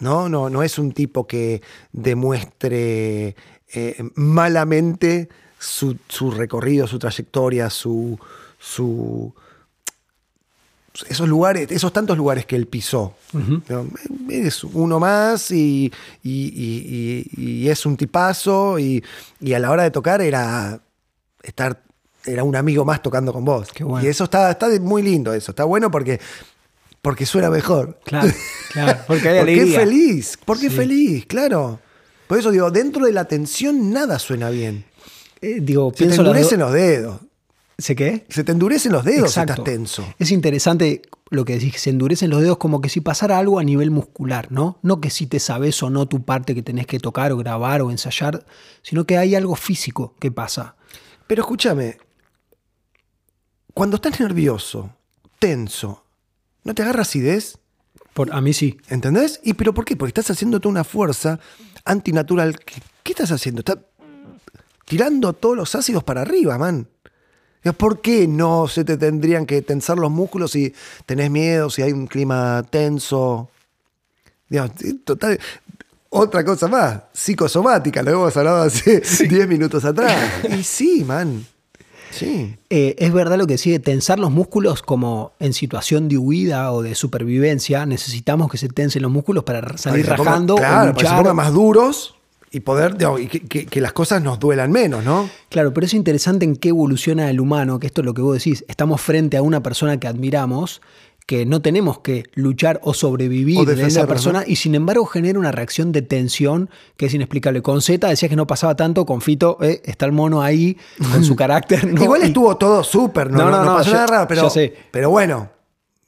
¿no? 0.00 0.28
No, 0.28 0.50
no 0.50 0.62
es 0.62 0.78
un 0.78 0.92
tipo 0.92 1.26
que 1.26 1.62
demuestre 1.92 3.36
eh, 3.72 4.10
malamente 4.14 5.28
su, 5.58 5.96
su, 6.08 6.30
recorrido, 6.30 6.86
su 6.86 6.98
trayectoria, 6.98 7.70
su, 7.70 8.18
su, 8.58 9.32
esos 11.08 11.28
lugares, 11.28 11.70
esos 11.70 11.92
tantos 11.92 12.16
lugares 12.16 12.46
que 12.46 12.56
él 12.56 12.66
pisó. 12.66 13.14
Es 14.28 14.64
uno 14.64 14.98
más 14.98 15.50
y, 15.50 15.92
y, 16.22 17.68
es 17.68 17.86
un 17.86 17.96
tipazo 17.96 18.78
y, 18.78 19.04
a 19.54 19.58
la 19.58 19.70
hora 19.70 19.84
de 19.84 19.90
tocar 19.90 20.20
era 20.20 20.80
estar 21.42 21.82
era 22.26 22.44
un 22.44 22.54
amigo 22.54 22.84
más 22.84 23.02
tocando 23.02 23.32
con 23.32 23.44
vos. 23.44 23.68
Y 24.02 24.06
eso 24.06 24.24
está, 24.24 24.50
está 24.50 24.68
muy 24.80 25.02
lindo 25.02 25.32
eso, 25.32 25.52
está 25.52 25.64
bueno 25.64 25.90
porque 25.90 26.20
porque 27.02 27.26
suena 27.26 27.50
mejor. 27.50 27.98
Claro, 28.04 28.32
claro. 28.72 29.00
Porque 29.06 29.28
hay 29.28 29.38
porque 29.40 29.62
es 29.62 29.74
feliz, 29.74 30.38
porque 30.44 30.66
es 30.66 30.74
feliz, 30.74 31.26
claro. 31.26 31.80
Por 32.26 32.38
eso 32.38 32.50
digo, 32.50 32.70
dentro 32.70 33.06
de 33.06 33.12
la 33.12 33.24
tensión 33.24 33.92
nada 33.92 34.18
suena 34.18 34.50
bien. 34.50 34.84
Eh, 35.40 35.58
digo, 35.60 35.92
Se 35.96 36.06
te 36.06 36.14
endurecen 36.14 36.60
los 36.60 36.72
dedos. 36.72 37.20
¿Se 37.78 37.96
qué? 37.96 38.26
Se 38.28 38.44
te 38.44 38.52
endurecen 38.52 38.92
los 38.92 39.04
dedos 39.04 39.32
si 39.32 39.40
estás 39.40 39.64
tenso. 39.64 40.04
Es 40.18 40.30
interesante 40.30 41.02
lo 41.30 41.44
que 41.44 41.54
decís, 41.54 41.80
se 41.80 41.90
endurecen 41.90 42.28
los 42.28 42.42
dedos 42.42 42.58
como 42.58 42.80
que 42.80 42.88
si 42.88 43.00
pasara 43.00 43.38
algo 43.38 43.58
a 43.58 43.64
nivel 43.64 43.90
muscular, 43.90 44.52
¿no? 44.52 44.78
No 44.82 45.00
que 45.00 45.10
si 45.10 45.26
te 45.26 45.40
sabes 45.40 45.82
o 45.82 45.88
no 45.88 46.06
tu 46.06 46.24
parte 46.24 46.54
que 46.54 46.62
tenés 46.62 46.86
que 46.86 46.98
tocar 46.98 47.32
o 47.32 47.38
grabar 47.38 47.80
o 47.82 47.90
ensayar, 47.90 48.44
sino 48.82 49.06
que 49.06 49.16
hay 49.16 49.34
algo 49.34 49.56
físico 49.56 50.14
que 50.20 50.30
pasa. 50.30 50.76
Pero 51.26 51.42
escúchame, 51.42 51.96
cuando 53.72 53.96
estás 53.96 54.20
nervioso, 54.20 54.90
tenso, 55.38 56.04
¿No 56.64 56.74
te 56.74 56.82
agarra 56.82 57.02
acidez? 57.02 57.58
Por, 58.14 58.32
a 58.32 58.40
mí 58.40 58.52
sí. 58.52 58.78
¿Entendés? 58.88 59.40
¿Y 59.42 59.54
pero 59.54 59.74
por 59.74 59.84
qué? 59.84 59.96
Porque 59.96 60.10
estás 60.10 60.30
haciendo 60.30 60.60
toda 60.60 60.70
una 60.70 60.84
fuerza 60.84 61.38
antinatural. 61.84 62.58
¿Qué, 62.58 62.82
qué 63.02 63.12
estás 63.12 63.32
haciendo? 63.32 63.60
Estás 63.60 63.78
tirando 64.84 65.32
todos 65.32 65.56
los 65.56 65.74
ácidos 65.74 66.04
para 66.04 66.22
arriba, 66.22 66.58
man. 66.58 66.88
¿Por 67.76 68.00
qué 68.00 68.26
no 68.26 68.68
se 68.68 68.84
te 68.84 68.96
tendrían 68.96 69.44
que 69.44 69.60
tensar 69.60 69.98
los 69.98 70.10
músculos 70.10 70.52
si 70.52 70.72
tenés 71.04 71.30
miedo, 71.30 71.68
si 71.68 71.82
hay 71.82 71.92
un 71.92 72.06
clima 72.06 72.64
tenso? 72.70 73.50
total, 75.04 75.38
otra 76.08 76.44
cosa 76.44 76.66
más, 76.66 77.02
psicosomática, 77.12 78.02
lo 78.02 78.10
hemos 78.10 78.36
hablado 78.36 78.62
hace 78.62 79.00
10 79.00 79.46
minutos 79.46 79.84
atrás. 79.84 80.44
y 80.58 80.64
sí, 80.64 81.04
man. 81.04 81.46
Sí. 82.10 82.56
Eh, 82.70 82.96
es 82.98 83.12
verdad 83.12 83.38
lo 83.38 83.46
que 83.46 83.58
sigue, 83.58 83.78
tensar 83.78 84.18
los 84.18 84.30
músculos 84.30 84.82
como 84.82 85.32
en 85.38 85.52
situación 85.52 86.08
de 86.08 86.18
huida 86.18 86.72
o 86.72 86.82
de 86.82 86.94
supervivencia, 86.94 87.86
necesitamos 87.86 88.50
que 88.50 88.58
se 88.58 88.68
tensen 88.68 89.02
los 89.02 89.10
músculos 89.10 89.44
para 89.44 89.76
salir 89.78 90.06
rajando. 90.06 90.56
claro, 90.56 90.92
para 90.92 90.94
que 90.94 91.06
se 91.06 91.14
pongan 91.14 91.36
más 91.36 91.52
duros 91.52 92.14
y 92.52 92.60
poder, 92.60 92.96
y 93.20 93.26
que, 93.28 93.80
las 93.80 93.92
cosas 93.92 94.22
nos 94.22 94.40
duelan 94.40 94.72
menos, 94.72 95.04
¿no? 95.04 95.30
Claro, 95.50 95.72
pero 95.72 95.86
es 95.86 95.94
interesante 95.94 96.44
en 96.44 96.56
qué 96.56 96.70
evoluciona 96.70 97.30
el 97.30 97.40
humano, 97.40 97.78
que 97.78 97.86
esto 97.86 98.00
es 98.00 98.04
lo 98.04 98.12
que 98.12 98.22
vos 98.22 98.34
decís, 98.34 98.64
estamos 98.66 99.00
frente 99.00 99.36
a 99.36 99.42
una 99.42 99.62
persona 99.62 100.00
que 100.00 100.08
admiramos 100.08 100.80
que 101.30 101.46
no 101.46 101.62
tenemos 101.62 102.00
que 102.00 102.24
luchar 102.34 102.80
o 102.82 102.92
sobrevivir 102.92 103.64
de 103.64 103.86
esa 103.86 104.04
persona 104.08 104.42
y 104.44 104.56
sin 104.56 104.74
embargo 104.74 105.06
genera 105.06 105.38
una 105.38 105.52
reacción 105.52 105.92
de 105.92 106.02
tensión 106.02 106.70
que 106.96 107.06
es 107.06 107.14
inexplicable. 107.14 107.62
Con 107.62 107.82
Z 107.82 108.08
decías 108.08 108.28
que 108.28 108.34
no 108.34 108.48
pasaba 108.48 108.74
tanto, 108.74 109.06
con 109.06 109.20
Fito 109.20 109.56
eh, 109.62 109.80
está 109.84 110.06
el 110.06 110.12
mono 110.12 110.42
ahí 110.42 110.76
con 111.12 111.22
su 111.22 111.36
carácter. 111.36 111.88
Igual 111.88 112.22
estuvo 112.22 112.56
todo 112.56 112.82
súper, 112.82 113.30
no, 113.30 113.48
no, 113.48 113.64
pasó 113.76 113.92
nada 113.92 114.08
raro, 114.08 114.26
pero, 114.26 114.48
pero 114.90 115.10
bueno, 115.10 115.52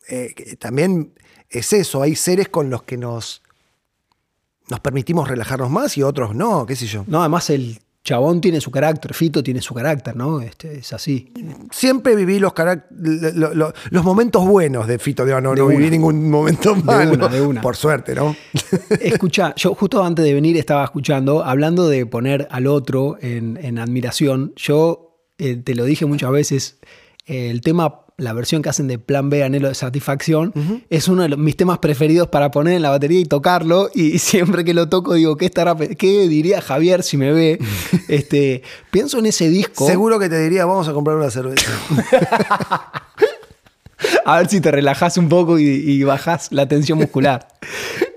eh, 0.08 0.56
también 0.58 1.12
es 1.48 1.72
eso, 1.72 2.02
hay 2.02 2.16
seres 2.16 2.48
con 2.48 2.68
los 2.68 2.82
que 2.82 2.96
nos, 2.96 3.42
nos 4.70 4.80
permitimos 4.80 5.28
relajarnos 5.28 5.70
más 5.70 5.96
y 5.96 6.02
otros 6.02 6.34
no, 6.34 6.66
qué 6.66 6.74
sé 6.74 6.86
yo. 6.86 7.04
No, 7.06 7.20
además 7.20 7.48
el 7.48 7.78
Chabón 8.04 8.40
tiene 8.40 8.60
su 8.60 8.70
carácter, 8.72 9.14
Fito 9.14 9.42
tiene 9.44 9.62
su 9.62 9.74
carácter, 9.74 10.16
¿no? 10.16 10.40
Este, 10.40 10.78
es 10.78 10.92
así. 10.92 11.32
Siempre 11.70 12.16
viví 12.16 12.40
los, 12.40 12.52
los 12.90 14.04
momentos 14.04 14.44
buenos 14.44 14.88
de 14.88 14.98
Fito, 14.98 15.24
no, 15.24 15.54
no 15.54 15.66
viví 15.66 15.88
ningún 15.88 16.28
momento 16.28 16.74
malo. 16.74 17.28
De 17.28 17.40
una, 17.40 17.60
Por 17.60 17.76
suerte, 17.76 18.14
¿no? 18.14 18.34
Escucha, 19.00 19.54
yo 19.56 19.74
justo 19.74 20.02
antes 20.02 20.24
de 20.24 20.34
venir 20.34 20.56
estaba 20.56 20.84
escuchando, 20.84 21.44
hablando 21.44 21.88
de 21.88 22.04
poner 22.04 22.48
al 22.50 22.66
otro 22.66 23.16
en, 23.20 23.78
admiración, 23.78 24.52
yo 24.56 25.20
eh, 25.38 25.56
te 25.56 25.76
lo 25.76 25.84
dije 25.84 26.04
muchas 26.04 26.32
veces, 26.32 26.80
el 27.26 27.60
tema 27.60 28.01
la 28.16 28.32
versión 28.32 28.62
que 28.62 28.68
hacen 28.68 28.88
de 28.88 28.98
Plan 28.98 29.30
B, 29.30 29.42
Anhelo 29.42 29.68
de 29.68 29.74
Satisfacción, 29.74 30.52
es 30.90 31.08
uno 31.08 31.22
de 31.22 31.36
mis 31.36 31.56
temas 31.56 31.78
preferidos 31.78 32.28
para 32.28 32.50
poner 32.50 32.74
en 32.74 32.82
la 32.82 32.90
batería 32.90 33.20
y 33.20 33.24
tocarlo. 33.24 33.90
Y 33.94 34.18
siempre 34.20 34.64
que 34.64 34.74
lo 34.74 34.88
toco 34.88 35.14
digo, 35.14 35.36
¿qué, 35.36 35.46
estará, 35.46 35.76
qué 35.76 36.28
diría 36.28 36.60
Javier 36.60 37.02
si 37.02 37.16
me 37.16 37.32
ve? 37.32 37.58
este, 38.08 38.62
pienso 38.90 39.18
en 39.18 39.26
ese 39.26 39.48
disco. 39.48 39.86
Seguro 39.86 40.18
que 40.18 40.28
te 40.28 40.38
diría, 40.40 40.64
vamos 40.66 40.88
a 40.88 40.92
comprar 40.92 41.16
una 41.16 41.30
cerveza. 41.30 41.70
a 44.24 44.36
ver 44.38 44.48
si 44.48 44.60
te 44.60 44.70
relajas 44.70 45.16
un 45.16 45.28
poco 45.28 45.58
y, 45.58 45.64
y 45.64 46.02
bajás 46.04 46.52
la 46.52 46.68
tensión 46.68 46.98
muscular. 46.98 47.48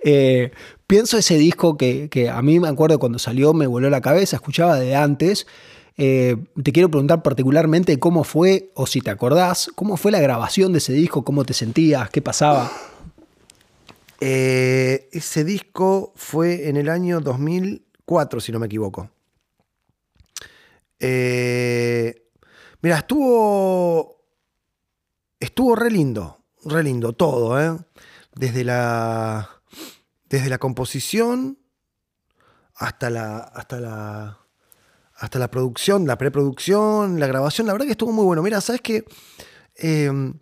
Eh, 0.03 0.51
pienso 0.87 1.17
ese 1.17 1.37
disco 1.37 1.77
que, 1.77 2.09
que 2.09 2.29
a 2.29 2.41
mí 2.41 2.59
me 2.59 2.67
acuerdo 2.67 2.99
cuando 2.99 3.19
salió, 3.19 3.53
me 3.53 3.67
voló 3.67 3.89
la 3.89 4.01
cabeza, 4.01 4.35
escuchaba 4.35 4.79
de 4.79 4.95
antes. 4.95 5.47
Eh, 5.97 6.35
te 6.61 6.73
quiero 6.73 6.89
preguntar 6.89 7.23
particularmente 7.23 7.99
cómo 7.99 8.23
fue, 8.23 8.71
o 8.75 8.85
si 8.85 9.01
te 9.01 9.09
acordás, 9.09 9.69
cómo 9.75 9.97
fue 9.97 10.11
la 10.11 10.19
grabación 10.19 10.73
de 10.73 10.79
ese 10.79 10.93
disco, 10.93 11.23
cómo 11.23 11.45
te 11.45 11.53
sentías, 11.53 12.09
qué 12.09 12.21
pasaba. 12.21 12.71
Eh, 14.19 15.09
ese 15.11 15.43
disco 15.43 16.13
fue 16.15 16.69
en 16.69 16.77
el 16.77 16.89
año 16.89 17.21
2004, 17.21 18.39
si 18.39 18.51
no 18.51 18.59
me 18.59 18.65
equivoco. 18.65 19.09
Eh, 20.99 22.29
mira, 22.81 22.99
estuvo. 22.99 24.15
Estuvo 25.39 25.75
re 25.75 25.91
lindo, 25.91 26.39
re 26.63 26.81
lindo 26.83 27.13
todo, 27.13 27.59
¿eh? 27.61 27.77
Desde 28.33 28.63
la. 28.63 29.49
Desde 30.29 30.49
la 30.49 30.57
composición 30.57 31.59
hasta 32.73 33.09
la. 33.09 33.37
hasta 33.37 33.79
la 33.79 34.44
hasta 35.15 35.39
la 35.39 35.49
producción, 35.49 36.05
la 36.05 36.17
preproducción, 36.17 37.19
la 37.19 37.27
grabación, 37.27 37.67
la 37.67 37.73
verdad 37.73 37.85
que 37.85 37.93
estuvo 37.93 38.11
muy 38.11 38.25
bueno. 38.25 38.43
Mira, 38.43 38.59
¿sabes 38.61 38.81
qué? 38.81 39.05
Em, 39.75 40.33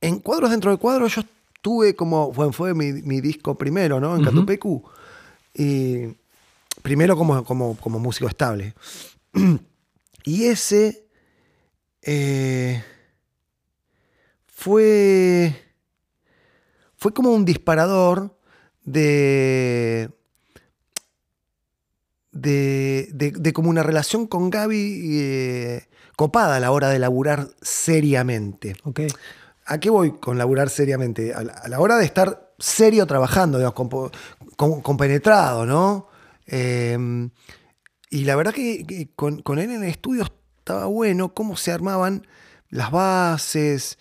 en 0.00 0.20
cuadros 0.20 0.50
dentro 0.50 0.70
de 0.70 0.76
cuadros 0.76 1.14
yo 1.16 1.22
tuve 1.60 1.94
como, 1.94 2.32
bueno, 2.32 2.52
fue 2.52 2.74
mi, 2.74 3.20
disco 3.20 3.56
primero, 3.56 4.00
¿no? 4.00 4.16
En 4.16 4.24
Catupecu. 4.24 4.82
Y 5.54 6.16
primero 6.82 7.16
como, 7.16 7.44
como, 7.44 7.76
como 7.76 7.98
músico 7.98 8.28
estable. 8.28 8.74
y 10.24 10.44
ese 10.44 11.06
eh, 12.02 12.82
fue, 14.46 15.54
fue 16.96 17.12
como 17.12 17.32
un 17.32 17.44
disparador 17.44 18.38
de 18.84 20.10
de, 22.32 23.52
como 23.54 23.70
una 23.70 23.82
relación 23.82 24.26
con 24.26 24.50
Gaby 24.50 25.00
eh, 25.20 25.88
copada 26.16 26.56
a 26.56 26.60
la 26.60 26.70
hora 26.70 26.88
de 26.88 26.98
laburar 26.98 27.48
seriamente. 27.60 28.76
Okay. 28.84 29.08
¿A 29.66 29.78
qué 29.78 29.90
voy 29.90 30.12
con 30.12 30.38
laburar 30.38 30.68
seriamente? 30.68 31.32
A 31.34 31.42
la, 31.42 31.80
hora 31.80 31.96
de 31.96 32.04
estar 32.04 32.52
serio 32.58 33.06
trabajando, 33.06 33.58
digamos, 33.58 34.10
compenetrado, 34.56 35.66
¿no? 35.66 36.08
Em, 36.46 37.30
y 38.10 38.24
la 38.24 38.36
verdad 38.36 38.52
que, 38.52 39.08
con, 39.14 39.42
él 39.58 39.70
en 39.70 39.84
el 39.84 39.88
estudio 39.88 40.24
estaba 40.24 40.86
bueno 40.86 41.34
cómo 41.34 41.56
se 41.56 41.72
armaban 41.72 42.26
las 42.68 42.90
bases. 42.90 43.98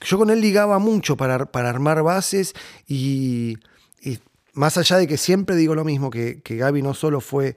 Yo 0.00 0.18
con 0.18 0.30
él 0.30 0.40
ligaba 0.40 0.78
mucho 0.78 1.16
para, 1.16 1.46
para 1.46 1.70
armar 1.70 2.02
bases 2.02 2.54
y, 2.86 3.58
más 4.58 4.76
allá 4.76 4.96
de 4.96 5.06
que 5.06 5.16
siempre 5.16 5.54
digo 5.54 5.76
lo 5.76 5.84
mismo, 5.84 6.10
que, 6.10 6.42
que 6.42 6.56
Gaby 6.56 6.82
no 6.82 6.92
solo 6.92 7.20
fue 7.20 7.56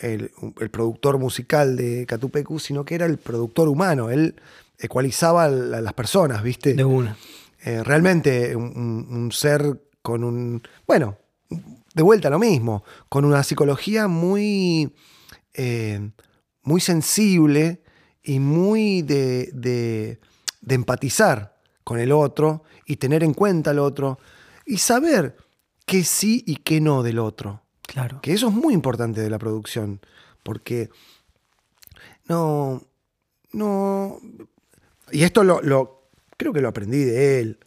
el, 0.00 0.30
productor 0.72 1.16
musical 1.18 1.76
de 1.76 2.06
Catupecu, 2.06 2.58
sino 2.58 2.84
que 2.84 2.96
era 2.96 3.06
el 3.06 3.18
productor 3.18 3.68
humano. 3.68 4.10
Él 4.10 4.34
ecualizaba 4.76 5.44
a 5.44 5.48
las 5.48 5.92
personas, 5.92 6.42
¿viste? 6.42 6.74
De 6.74 6.84
una. 6.84 7.16
Eh, 7.62 7.84
realmente 7.84 8.56
un, 8.56 9.30
ser 9.32 9.80
con 10.02 10.24
un. 10.24 10.62
Bueno, 10.88 11.18
de 11.94 12.02
vuelta 12.02 12.30
lo 12.30 12.40
mismo, 12.40 12.82
con 13.08 13.24
una 13.24 13.44
psicología 13.44 14.08
muy. 14.08 14.92
Eh, 15.54 16.10
muy 16.62 16.80
sensible 16.80 17.82
y 18.22 18.40
muy 18.40 19.02
de, 19.02 19.50
de, 19.54 20.18
de 20.60 20.74
empatizar 20.74 21.56
con 21.84 22.00
el 22.00 22.12
otro 22.12 22.64
y 22.86 22.96
tener 22.96 23.22
en 23.22 23.34
cuenta 23.34 23.70
al 23.70 23.78
otro 23.78 24.18
y 24.66 24.78
saber 24.78 25.36
qué 25.90 26.04
sí 26.04 26.44
y 26.46 26.56
qué 26.56 26.80
no 26.80 27.02
del 27.02 27.18
otro. 27.18 27.62
Claro. 27.82 28.20
Que 28.22 28.32
eso 28.32 28.46
es 28.48 28.54
muy 28.54 28.72
importante 28.74 29.20
de 29.20 29.28
la 29.28 29.38
producción, 29.38 30.00
porque 30.44 30.88
no, 32.28 32.82
no, 33.52 34.20
y 35.10 35.24
esto 35.24 35.42
lo, 35.42 35.60
lo- 35.60 36.08
creo 36.36 36.52
que 36.52 36.60
lo 36.60 36.68
aprendí 36.68 37.02
de 37.04 37.40
él. 37.40 37.58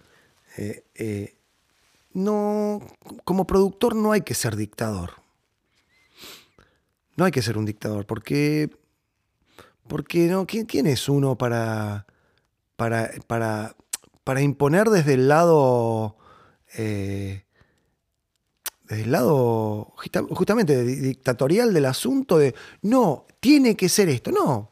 eh, 0.58 0.84
eh, 0.96 1.36
no, 2.14 2.80
como 3.26 3.46
productor 3.46 3.96
no 3.96 4.12
hay 4.12 4.22
que 4.22 4.36
ser 4.36 4.56
dictador. 4.56 5.12
No 7.18 7.26
hay 7.26 7.32
que 7.32 7.42
ser 7.42 7.58
un 7.58 7.66
dictador, 7.66 8.06
porque, 8.06 8.70
porque 9.88 10.28
no, 10.28 10.46
¿quién, 10.46 10.66
quién 10.66 10.88
es 10.88 11.10
uno 11.10 11.38
para, 11.38 12.06
para, 12.76 13.12
para, 13.28 13.76
para 14.24 14.42
imponer 14.42 14.90
desde 14.90 15.16
el 15.16 15.28
lado, 15.28 16.16
eh, 16.78 17.43
desde 18.94 19.06
el 19.06 19.12
lado 19.12 19.94
justa- 19.98 20.24
justamente 20.32 20.84
di- 20.84 20.96
dictatorial 20.96 21.74
del 21.74 21.86
asunto 21.86 22.38
de, 22.38 22.56
no, 22.82 23.26
tiene 23.40 23.76
que 23.76 23.90
ser 23.90 24.10
esto, 24.10 24.32
no, 24.32 24.72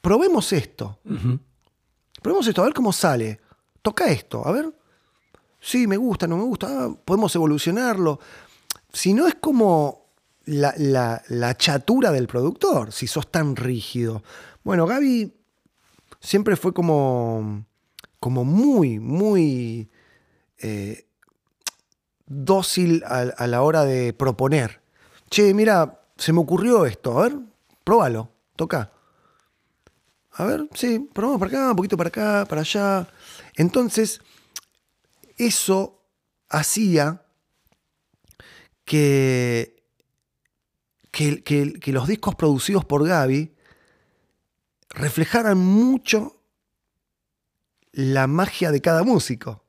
probemos 0.00 0.52
esto. 0.52 0.98
Probemos 2.22 2.46
esto, 2.46 2.62
a 2.62 2.64
ver 2.66 2.74
cómo 2.74 2.92
sale. 2.92 3.40
Toca 3.82 4.10
esto, 4.10 4.46
a 4.46 4.52
ver. 4.52 4.72
Sí, 5.60 5.86
me 5.86 5.96
gusta, 5.96 6.26
no 6.26 6.36
me 6.36 6.44
gusta. 6.44 6.66
ah, 6.70 6.94
podemos 7.04 7.34
evolucionarlo. 7.34 8.18
Si 8.92 9.12
no 9.12 9.26
es 9.26 9.34
como 9.34 10.06
la, 10.44 10.74
la- 10.76 11.22
la 11.28 11.56
chatura 11.56 12.12
del 12.12 12.26
productor, 12.26 12.92
si 12.92 13.06
sos 13.06 13.30
tan 13.30 13.56
rígido. 13.56 14.22
Bueno, 14.62 14.86
Gaby 14.86 15.34
siempre 16.20 16.56
fue 16.56 16.72
como, 16.72 17.66
como 18.20 18.44
muy, 18.44 18.98
muy 19.00 19.90
eh, 20.58 21.06
dócil 22.26 23.02
a, 23.06 23.20
a 23.20 23.46
la 23.46 23.62
hora 23.62 23.84
de 23.84 24.12
proponer. 24.12 24.80
Che, 25.30 25.52
mira, 25.54 26.02
se 26.16 26.32
me 26.32 26.40
ocurrió 26.40 26.86
esto, 26.86 27.18
a 27.18 27.22
ver, 27.28 27.38
próbalo, 27.82 28.30
toca. 28.56 28.92
A 30.32 30.44
ver, 30.44 30.68
sí, 30.74 30.98
probamos 31.12 31.38
para 31.40 31.48
acá, 31.50 31.70
un 31.70 31.76
poquito 31.76 31.96
para 31.96 32.08
acá, 32.08 32.46
para 32.48 32.60
allá. 32.62 33.08
Entonces, 33.56 34.20
eso 35.36 36.02
hacía 36.48 37.24
que, 38.84 39.82
que, 41.10 41.42
que- 41.42 41.74
que 41.80 41.92
los 41.92 42.08
discos 42.08 42.34
producidos 42.34 42.84
por 42.84 43.06
Gaby 43.06 43.54
reflejaran 44.90 45.58
mucho 45.58 46.40
la 47.92 48.26
magia 48.26 48.70
de 48.72 48.80
cada 48.80 49.02
músico. 49.04 49.62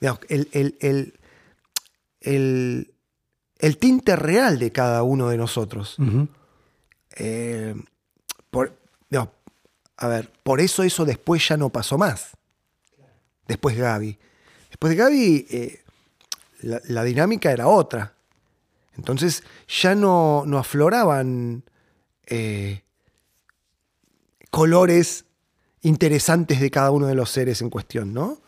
El, 0.00 0.48
el- 0.52 0.76
el- 0.80 1.17
el- 2.20 2.92
el 3.58 3.76
tinte 3.78 4.14
real 4.16 4.58
de 4.58 4.70
cada 4.72 5.02
uno 5.02 5.28
de 5.28 5.36
nosotros. 5.36 5.96
Eh, 7.16 7.74
por, 8.50 8.76
no, 9.10 9.32
a 9.96 10.06
ver, 10.08 10.30
por 10.42 10.60
eso 10.60 10.82
eso 10.84 11.04
después 11.04 11.46
ya 11.48 11.56
no 11.56 11.70
pasó 11.70 11.98
más. 11.98 12.30
Después 13.48 13.76
de 13.76 13.82
Gaby. 13.82 14.18
Después 14.68 14.90
de 14.90 14.96
Gaby, 14.96 15.46
eh, 15.50 15.82
la, 16.60 16.80
la 16.86 17.02
dinámica 17.04 17.50
era 17.50 17.66
otra. 17.66 18.14
Entonces 18.96 19.42
ya 19.68 19.94
no, 19.94 20.44
no 20.46 20.58
afloraban 20.58 21.62
eh, 22.26 22.82
colores 24.50 25.24
interesantes 25.82 26.60
de 26.60 26.70
cada 26.70 26.90
uno 26.90 27.06
de 27.06 27.14
los 27.14 27.30
seres 27.30 27.62
en 27.62 27.70
cuestión, 27.70 28.12
¿no? 28.12 28.38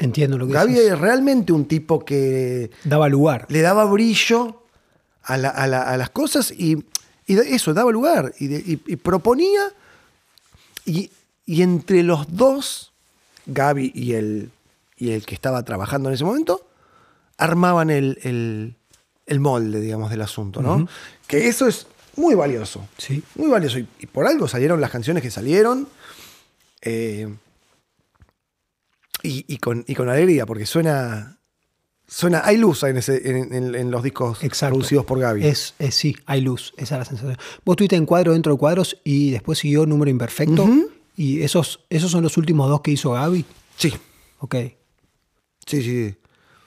Entiendo 0.00 0.38
lo 0.38 0.46
que 0.46 0.52
Gaby 0.54 0.78
es 0.78 0.98
realmente 0.98 1.52
un 1.52 1.66
tipo 1.66 2.04
que 2.04 2.70
Daba 2.84 3.08
lugar. 3.08 3.46
le 3.48 3.60
daba 3.60 3.84
brillo 3.84 4.62
a, 5.22 5.36
la- 5.36 5.50
a 5.50 5.66
la- 5.66 5.82
a 5.82 5.96
las 5.96 6.10
cosas 6.10 6.50
y, 6.50 6.84
eso, 7.26 7.72
daba 7.74 7.92
lugar 7.92 8.32
y, 8.38 8.46
de- 8.48 8.58
y- 8.58 8.82
y 8.92 8.96
proponía. 8.96 9.60
Y, 10.84 11.10
entre 11.46 12.02
los 12.02 12.34
dos, 12.36 12.92
Gaby 13.46 13.92
y 13.94 14.14
el, 14.14 14.50
y 14.96 15.10
el 15.12 15.24
que 15.26 15.34
estaba 15.34 15.62
trabajando 15.64 16.08
en 16.08 16.14
ese 16.14 16.24
momento, 16.24 16.66
armaban 17.38 17.90
el, 17.90 18.18
el- 18.22 18.74
el 19.26 19.40
molde, 19.40 19.80
digamos, 19.80 20.10
del 20.10 20.22
asunto, 20.22 20.60
¿no? 20.62 20.88
Que 21.26 21.46
eso 21.48 21.66
es 21.68 21.86
muy 22.16 22.34
valioso. 22.34 22.86
Sí. 22.98 23.22
Muy 23.36 23.48
valioso. 23.48 23.78
Y, 23.78 23.86
y 24.00 24.06
por 24.06 24.26
algo 24.26 24.48
salieron 24.48 24.80
las 24.80 24.90
canciones 24.90 25.22
que 25.22 25.30
salieron. 25.30 25.88
eh, 26.82 27.28
y, 29.22 29.44
y 29.52 29.58
con, 29.58 29.84
y 29.86 29.94
con 29.94 30.08
alegría, 30.08 30.46
porque 30.46 30.66
suena. 30.66 31.36
Suena, 32.06 32.42
hay 32.44 32.56
luz 32.56 32.82
en, 32.82 32.96
ese- 32.96 33.30
en- 33.30 33.54
en- 33.54 33.74
en 33.76 33.90
los 33.92 34.02
discos 34.02 34.42
Exacto. 34.42 34.74
producidos 34.74 35.04
por 35.04 35.20
Gaby. 35.20 35.46
Es, 35.46 35.74
es- 35.78 35.94
sí, 35.94 36.16
hay 36.26 36.40
luz, 36.40 36.72
esa 36.76 36.96
es 36.96 36.98
la 36.98 37.04
sensación. 37.04 37.36
Vos 37.64 37.74
estuviste 37.74 37.94
en 37.94 38.04
cuadro 38.04 38.32
dentro 38.32 38.52
de 38.52 38.58
cuadros 38.58 38.96
y 39.04 39.30
después 39.30 39.60
siguió 39.60 39.86
número 39.86 40.10
imperfecto. 40.10 40.68
Y 41.16 41.42
esos, 41.42 41.80
esos 41.88 42.10
son 42.10 42.24
los 42.24 42.36
últimos 42.36 42.68
dos 42.68 42.80
que 42.80 42.90
hizo 42.90 43.12
Gaby. 43.12 43.44
Sí, 43.76 43.92
Ok. 44.40 44.56
sí, 45.66 45.82
sí. 45.82 46.14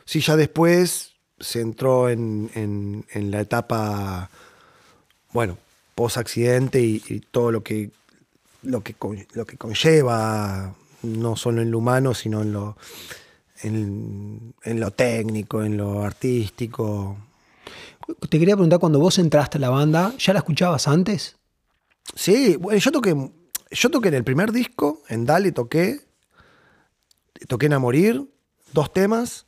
Sí, 0.06 0.22
ya 0.22 0.38
después 0.38 1.12
se 1.42 1.60
entró 1.60 2.10
en, 2.10 2.50
en- 2.56 3.32
la 3.32 3.42
etapa, 3.42 4.30
bueno, 5.34 5.58
post 5.96 6.18
accidente 6.18 6.80
y, 6.82 7.04
y 7.10 7.20
todo 7.20 7.52
lo 7.52 7.64
que, 7.64 7.92
lo, 8.62 8.82
que 8.82 8.94
con- 8.94 9.26
lo 9.34 9.46
que 9.46 9.58
conlleva, 9.58 10.74
no 11.04 11.36
solo 11.36 11.62
en 11.62 11.72
lo 11.72 11.78
humano, 11.78 12.14
sino 12.14 12.42
en 12.42 12.54
lo, 12.54 12.78
en, 13.62 14.54
en 14.64 14.80
lo 14.80 14.92
técnico, 14.92 15.64
en 15.64 15.78
lo 15.78 16.04
artístico. 16.04 17.18
Te 18.30 18.40
quería 18.40 18.56
preguntar, 18.56 18.80
cuando 18.80 19.00
vos 19.00 19.20
entraste 19.20 19.58
a 19.58 19.62
la 19.62 19.70
banda, 19.70 20.14
¿ya 20.18 20.34
la 20.34 20.40
escuchabas 20.40 20.88
antes? 20.88 21.38
Sí, 22.16 22.58
bueno, 22.58 22.80
yo 22.80 22.92
toqué, 22.92 23.16
yo 23.72 23.90
toqué 23.92 24.10
en 24.10 24.16
el 24.16 24.24
primer 24.24 24.52
disco, 24.52 25.02
en 25.08 25.26
Dale 25.26 25.52
toqué, 25.52 26.02
toqué 27.48 27.68
en 27.68 27.74
A 27.74 27.80
Morir, 27.80 28.28
dos 28.74 28.92
temas, 28.92 29.46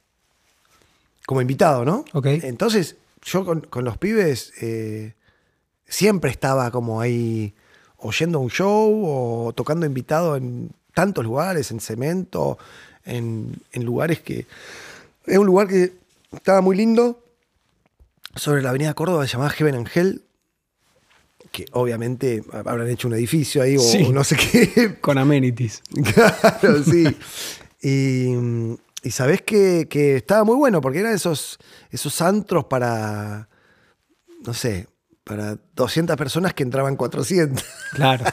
como 1.25 1.41
invitado, 1.41 1.83
¿no? 1.83 2.05
Ok. 2.13 2.27
Entonces, 2.27 2.97
yo 3.23 3.43
con, 3.43 3.61
con 3.61 3.83
los 3.83 3.97
pibes 3.97 4.53
eh, 4.61 5.15
siempre 5.87 6.31
estaba 6.31 6.71
como 6.71 7.01
ahí 7.01 7.55
oyendo 7.97 8.39
un 8.39 8.49
show 8.49 9.03
o 9.05 9.53
tocando 9.53 9.85
invitado 9.85 10.35
en 10.35 10.71
tantos 10.95 11.23
lugares, 11.23 11.69
en 11.69 11.79
cemento, 11.79 12.57
en, 13.05 13.55
en 13.71 13.83
lugares 13.85 14.19
que... 14.21 14.47
Es 15.27 15.37
un 15.37 15.45
lugar 15.45 15.67
que 15.67 15.93
estaba 16.33 16.61
muy 16.61 16.75
lindo, 16.75 17.23
sobre 18.35 18.61
la 18.61 18.69
avenida 18.69 18.93
Córdoba, 18.95 19.25
se 19.27 19.33
llamaba 19.33 19.49
Heaven 19.51 19.75
and 19.75 19.89
Hell, 19.93 20.21
que 21.51 21.65
obviamente 21.71 22.43
habrán 22.51 22.89
hecho 22.89 23.07
un 23.07 23.13
edificio 23.13 23.61
ahí 23.61 23.77
o, 23.77 23.79
Sí. 23.79 24.03
o 24.03 24.11
no 24.11 24.23
sé 24.23 24.35
qué. 24.35 24.97
Con 25.01 25.17
amenities. 25.17 25.81
claro, 26.13 26.83
sí. 26.91 27.05
Y, 27.81 28.33
y 29.07 29.11
sabés 29.11 29.41
que, 29.43 29.87
que 29.89 30.15
estaba 30.17 30.43
muy 30.43 30.55
bueno 30.57 30.81
porque 30.81 30.99
eran 30.99 31.13
esos, 31.13 31.59
esos 31.91 32.21
antros 32.21 32.65
para, 32.65 33.47
no 34.45 34.53
sé, 34.53 34.87
para 35.23 35.57
200 35.75 36.15
personas 36.17 36.53
que 36.53 36.63
entraban 36.63 36.95
400. 36.97 37.63
Claro, 37.93 38.25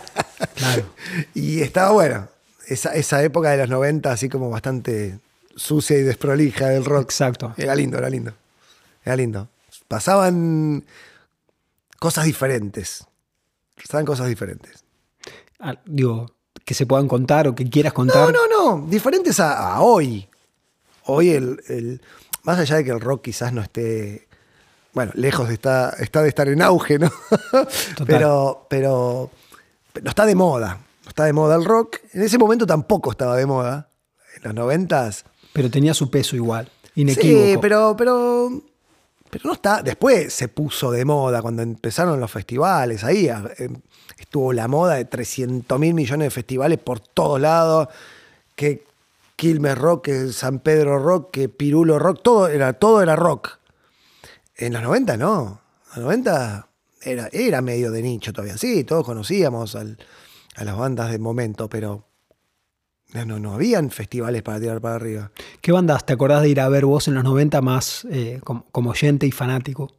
claro. 0.56 0.84
Y 1.34 1.60
estaba 1.60 1.92
bueno. 1.92 2.28
Esa, 2.72 2.94
esa 2.94 3.22
época 3.22 3.50
de 3.50 3.58
los 3.58 3.68
90, 3.68 4.10
así 4.12 4.28
como 4.28 4.50
bastante 4.50 5.18
sucia 5.56 5.98
y 5.98 6.02
desprolija 6.02 6.68
del 6.68 6.84
rock. 6.84 7.04
Exacto. 7.04 7.54
Era 7.56 7.74
lindo, 7.74 7.98
era 7.98 8.08
lindo. 8.10 8.32
Era 9.04 9.16
lindo. 9.16 9.48
Pasaban 9.88 10.84
cosas 11.98 12.24
diferentes. 12.24 13.04
Pasaban 13.76 14.06
cosas 14.06 14.28
diferentes. 14.28 14.84
Ah, 15.60 15.74
digo, 15.84 16.26
que 16.64 16.74
se 16.74 16.86
puedan 16.86 17.08
contar 17.08 17.46
o 17.48 17.54
que 17.54 17.68
quieras 17.68 17.92
contar. 17.92 18.32
No, 18.32 18.46
no, 18.48 18.78
no. 18.80 18.86
Diferentes 18.88 19.38
a, 19.40 19.74
a 19.74 19.80
hoy. 19.82 20.28
Hoy 21.04 21.30
el, 21.30 21.60
el- 21.68 22.00
Más 22.44 22.58
allá 22.58 22.76
de 22.76 22.84
que 22.84 22.90
el 22.90 23.00
rock 23.00 23.22
quizás 23.24 23.52
no 23.52 23.60
esté. 23.62 24.26
Bueno, 24.94 25.12
lejos 25.14 25.48
de 25.48 25.54
está, 25.54 25.90
está 25.98 26.22
de 26.22 26.28
estar 26.28 26.48
en 26.48 26.60
auge, 26.62 26.98
¿no? 26.98 27.10
Pero, 28.06 28.66
pero. 28.68 29.30
No 30.02 30.08
está 30.10 30.26
de 30.26 30.34
moda. 30.34 30.78
No 31.04 31.08
está 31.08 31.24
de 31.24 31.32
moda 31.32 31.56
el 31.56 31.64
rock. 31.64 31.98
En 32.12 32.22
ese 32.22 32.38
momento 32.38 32.66
tampoco 32.66 33.10
estaba 33.10 33.36
de 33.36 33.46
moda. 33.46 33.88
En 34.36 34.42
los 34.44 34.54
noventas. 34.54 35.24
Pero 35.52 35.70
tenía 35.70 35.94
su 35.94 36.10
peso 36.10 36.36
igual. 36.36 36.70
Inequívoco. 36.94 37.44
Sí, 37.46 37.58
pero, 37.60 37.94
pero, 37.96 38.50
pero 39.30 39.44
no 39.44 39.52
está. 39.54 39.82
Después 39.82 40.32
se 40.32 40.48
puso 40.48 40.90
de 40.90 41.04
moda 41.04 41.42
cuando 41.42 41.62
empezaron 41.62 42.20
los 42.20 42.30
festivales. 42.30 43.04
Ahí 43.04 43.28
eh, 43.28 43.68
estuvo 44.18 44.52
la 44.52 44.68
moda 44.68 44.94
de 44.94 45.04
300 45.04 45.78
mil 45.78 45.94
millones 45.94 46.26
de 46.26 46.30
festivales 46.30 46.78
por 46.78 47.00
todos 47.00 47.40
lados. 47.40 47.88
Que 48.54 48.84
Quilmes 49.36 49.76
Rock, 49.76 50.04
que 50.04 50.32
San 50.32 50.60
Pedro 50.60 50.98
Rock, 50.98 51.30
que 51.32 51.48
Pirulo 51.48 51.98
Rock, 51.98 52.20
todo 52.22 52.48
era, 52.48 52.74
todo 52.74 53.02
era 53.02 53.16
rock. 53.16 53.58
En 54.56 54.72
los 54.74 54.82
90 54.82 55.16
no. 55.16 55.60
En 55.96 56.02
los 56.02 56.04
90 56.04 56.68
era, 57.02 57.28
era 57.32 57.60
medio 57.60 57.90
de 57.90 58.02
nicho 58.02 58.32
todavía. 58.32 58.56
Sí, 58.56 58.84
todos 58.84 59.04
conocíamos 59.04 59.74
al- 59.74 59.98
a 60.54 60.64
las 60.64 60.76
bandas 60.76 61.10
del 61.10 61.20
momento, 61.20 61.68
pero 61.68 62.06
no, 63.12 63.24
no, 63.26 63.38
no 63.38 63.54
habían 63.54 63.90
festivales 63.90 64.42
para 64.42 64.60
tirar 64.60 64.80
para 64.80 64.94
arriba. 64.94 65.30
¿Qué 65.60 65.72
bandas 65.72 66.06
te 66.06 66.12
acordás 66.12 66.42
de 66.42 66.48
ir 66.48 66.60
a 66.60 66.68
ver 66.68 66.84
vos 66.84 67.08
en 67.08 67.14
los 67.14 67.24
90 67.24 67.60
más 67.60 68.06
eh, 68.10 68.40
como, 68.42 68.66
como 68.72 68.90
oyente 68.90 69.26
y 69.26 69.32
fanático? 69.32 69.92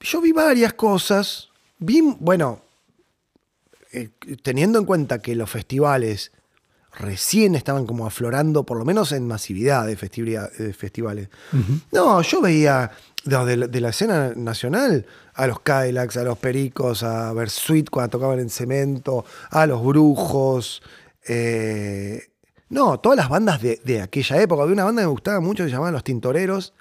Yo 0.00 0.20
vi 0.20 0.32
varias 0.32 0.74
cosas. 0.74 1.48
Vi, 1.78 2.00
bueno, 2.20 2.60
eh, 3.92 4.10
teniendo 4.42 4.78
en 4.78 4.84
cuenta 4.84 5.20
que 5.20 5.34
los 5.34 5.48
festivales 5.48 6.32
recién 6.98 7.54
estaban 7.54 7.86
como 7.86 8.06
aflorando, 8.06 8.64
por 8.64 8.78
lo 8.78 8.84
menos 8.84 9.12
en 9.12 9.26
masividad 9.26 9.86
de, 9.86 9.96
festivales. 9.96 11.28
No, 11.90 12.22
yo 12.22 12.40
veía 12.40 12.90
de, 13.24 13.56
la- 13.56 13.66
de 13.66 13.80
la 13.80 13.88
escena 13.90 14.32
nacional 14.36 15.06
a 15.34 15.46
los 15.46 15.60
Cadillacs, 15.60 16.16
a 16.18 16.24
los 16.24 16.38
Pericos, 16.38 17.02
a 17.02 17.32
Versuit 17.32 17.88
cuando 17.90 18.10
tocaban 18.18 18.38
en 18.40 18.50
cemento, 18.50 19.24
a 19.50 19.66
los 19.66 19.84
Brujos. 19.84 20.82
eh, 21.26 22.28
no, 22.70 22.98
todas 23.00 23.16
las 23.16 23.28
bandas 23.28 23.60
de, 23.62 23.80
de 23.84 24.00
aquella 24.02 24.40
época. 24.42 24.62
Había 24.62 24.74
una 24.74 24.84
banda 24.84 25.02
que 25.02 25.06
me 25.06 25.12
gustaba 25.12 25.40
mucho 25.40 25.62
que 25.64 25.68
se 25.68 25.74
llamaba 25.74 25.92
Los 25.92 26.04
Tintoreros. 26.04 26.72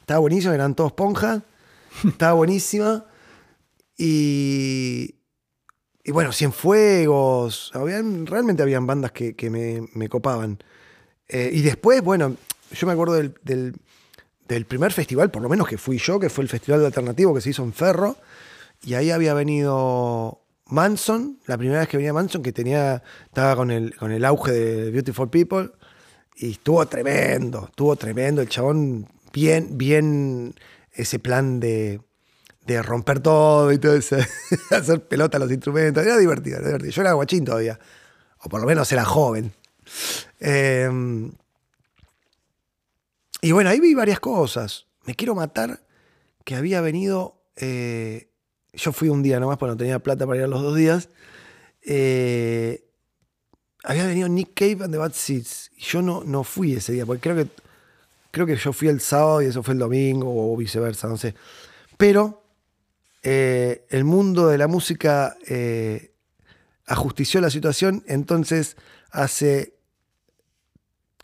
Estaba 0.00 0.20
buenísima, 0.20 0.54
eran 0.54 0.74
todos 0.74 0.92
ponja. 0.92 1.42
Estaba 2.04 2.32
buenísima. 2.34 3.04
Y, 3.96 5.14
y 6.04 6.12
bueno, 6.12 6.32
Cienfuegos. 6.32 7.70
Habían, 7.74 8.26
realmente 8.26 8.62
habían 8.62 8.86
bandas 8.86 9.12
que, 9.12 9.34
que 9.34 9.50
me, 9.50 9.86
me 9.94 10.08
copaban. 10.08 10.58
Eh, 11.28 11.50
y 11.52 11.62
después, 11.62 12.02
bueno, 12.02 12.36
yo 12.72 12.86
me 12.86 12.92
acuerdo 12.92 13.14
del, 13.14 13.34
del- 13.42 13.76
del 14.48 14.66
primer 14.66 14.92
festival, 14.92 15.30
por 15.30 15.42
lo 15.42 15.48
menos 15.48 15.68
que 15.68 15.78
fui 15.78 15.98
yo, 15.98 16.20
que 16.20 16.30
fue 16.30 16.44
el 16.44 16.48
Festival 16.48 16.80
de 16.80 16.86
Alternativo 16.86 17.34
que 17.34 17.40
se 17.40 17.50
hizo 17.50 17.62
en 17.62 17.72
Ferro. 17.72 18.16
Y 18.82 18.94
ahí 18.94 19.10
había 19.10 19.34
venido 19.34 20.42
Manson, 20.66 21.38
la 21.46 21.58
primera 21.58 21.80
vez 21.80 21.88
que 21.88 21.96
venía 21.96 22.12
Manson, 22.12 22.42
que 22.42 22.52
tenía, 22.52 23.02
estaba 23.24 23.56
con 23.56 23.70
el, 23.70 23.94
con 23.96 24.12
el 24.12 24.24
auge 24.24 24.52
de 24.52 24.90
Beautiful 24.90 25.30
People. 25.30 25.70
Y 26.36 26.52
estuvo 26.52 26.84
tremendo, 26.86 27.66
estuvo 27.70 27.96
tremendo. 27.96 28.42
El 28.42 28.48
chabón, 28.48 29.08
bien, 29.32 29.78
bien 29.78 30.54
ese 30.92 31.18
plan 31.18 31.60
de, 31.60 32.00
de 32.66 32.82
romper 32.82 33.20
todo 33.20 33.72
y 33.72 33.78
todo 33.78 33.98
hacer 34.70 35.08
pelota 35.08 35.38
a 35.38 35.40
los 35.40 35.50
instrumentos. 35.50 36.04
Era 36.04 36.18
divertido, 36.18 36.58
era 36.58 36.66
divertido. 36.66 36.92
Yo 36.92 37.02
era 37.02 37.12
guachín 37.12 37.44
todavía. 37.44 37.78
O 38.42 38.48
por 38.48 38.60
lo 38.60 38.66
menos 38.66 38.90
era 38.92 39.04
joven. 39.04 39.52
Eh, 40.40 40.90
y 43.46 43.52
bueno, 43.52 43.70
ahí 43.70 43.78
vi 43.78 43.94
varias 43.94 44.18
cosas. 44.18 44.86
Me 45.04 45.14
quiero 45.14 45.36
matar 45.36 45.80
que 46.42 46.56
había 46.56 46.80
venido. 46.80 47.44
eh, 47.54 48.28
yo 48.72 48.90
fui 48.90 49.08
un 49.08 49.22
día 49.22 49.38
nomás 49.38 49.56
porque 49.56 49.70
no 49.70 49.76
tenía 49.76 50.00
plata 50.00 50.26
para 50.26 50.38
ir 50.38 50.44
a 50.44 50.48
los 50.48 50.60
dos 50.60 50.74
días. 50.74 51.10
eh, 51.82 52.82
había 53.84 54.04
venido 54.04 54.28
Nick 54.28 54.52
Cave 54.52 54.82
and 54.82 54.92
the 54.92 54.98
Bad 54.98 55.12
Seeds. 55.12 55.70
Yo 55.78 56.02
no, 56.02 56.24
no 56.24 56.42
fui 56.42 56.72
ese 56.72 56.92
día, 56.92 57.06
porque 57.06 57.20
creo 57.20 57.36
que, 57.36 57.46
creo 58.32 58.46
que 58.46 58.56
yo 58.56 58.72
fui 58.72 58.88
el 58.88 59.00
sábado 59.00 59.40
y 59.42 59.46
eso 59.46 59.62
fue 59.62 59.74
el 59.74 59.78
domingo, 59.78 60.52
o 60.52 60.56
viceversa, 60.56 61.06
no 61.06 61.16
sé. 61.16 61.36
Pero 61.96 62.42
eh, 63.22 63.86
el 63.90 64.02
mundo 64.02 64.48
de 64.48 64.58
la 64.58 64.66
música 64.66 65.36
ajustició 66.84 67.40
la 67.40 67.50
situación, 67.50 68.02
entonces 68.08 68.76
hace 69.12 69.76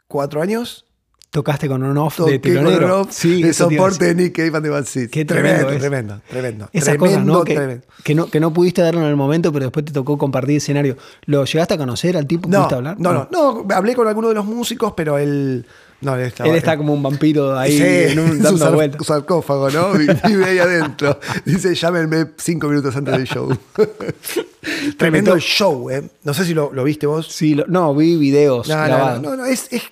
cuatro 0.06 0.40
años 0.40 0.86
Tocaste 1.32 1.66
con 1.66 1.82
un 1.82 1.96
off 1.96 2.18
de 2.18 2.38
toqué 2.38 2.54
con 2.56 2.64
telonero. 2.66 3.00
off 3.00 3.08
sí, 3.10 3.42
de 3.42 3.54
soporte 3.54 4.04
de 4.04 4.14
Nick 4.14 4.36
Cave 4.36 4.50
and 4.54 4.62
the 4.64 4.68
Bad 4.68 4.84
Seeds. 4.84 5.10
Qué 5.10 5.24
tremendo 5.24 5.60
tremendo, 5.66 5.80
tremendo, 5.80 6.20
tremendo. 6.28 6.68
Esas 6.74 6.98
tremendo, 6.98 7.38
cosas, 7.40 7.56
¿no? 7.56 7.80
Que, 8.04 8.14
no, 8.14 8.26
que 8.26 8.38
no 8.38 8.52
pudiste 8.52 8.82
darlo 8.82 9.00
en 9.00 9.06
el 9.06 9.16
momento, 9.16 9.50
pero 9.50 9.64
después 9.64 9.86
te 9.86 9.92
tocó 9.92 10.18
compartir 10.18 10.58
escenario. 10.58 10.98
¿Lo 11.24 11.44
llegaste 11.46 11.72
a 11.72 11.78
conocer 11.78 12.18
al 12.18 12.26
tipo? 12.26 12.50
No, 12.50 12.58
¿Pudiste 12.58 12.74
hablar? 12.74 12.96
no, 13.00 13.14
no, 13.14 13.28
no, 13.32 13.66
hablé 13.74 13.94
con 13.94 14.06
alguno 14.08 14.28
de 14.28 14.34
los 14.34 14.44
músicos, 14.44 14.92
pero 14.94 15.16
él. 15.16 15.64
No, 16.02 16.16
él 16.16 16.22
estaba. 16.26 16.50
Él 16.50 16.56
está 16.56 16.76
como 16.76 16.92
un 16.92 17.02
vampiro 17.02 17.56
ahí 17.58 17.78
Sí, 17.78 18.12
en 18.12 18.18
un- 18.18 18.38
dando 18.42 18.72
vueltas. 18.72 19.06
sarcófago, 19.06 19.70
¿no? 19.70 19.92
Vi- 19.94 20.08
Vive 20.26 20.44
ahí 20.44 20.58
adentro. 20.58 21.18
Dice, 21.46 21.74
llámenme 21.74 22.26
cinco 22.36 22.68
minutos 22.68 22.94
antes 22.94 23.16
del 23.16 23.24
show. 23.26 23.56
Tremendo 24.98 25.32
el 25.34 25.40
show, 25.40 25.88
¿eh? 25.90 26.02
No 26.24 26.34
sé 26.34 26.44
si 26.44 26.54
lo, 26.54 26.72
lo 26.72 26.84
viste 26.84 27.06
vos. 27.06 27.26
Sí, 27.28 27.54
lo- 27.54 27.66
no, 27.68 27.94
vi 27.94 28.16
videos 28.16 28.68
No, 28.68 28.76
no, 28.88 28.98
no, 28.98 29.18
no, 29.20 29.36
no, 29.36 29.46
es, 29.46 29.68
es 29.70 29.82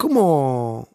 como. 0.00 0.88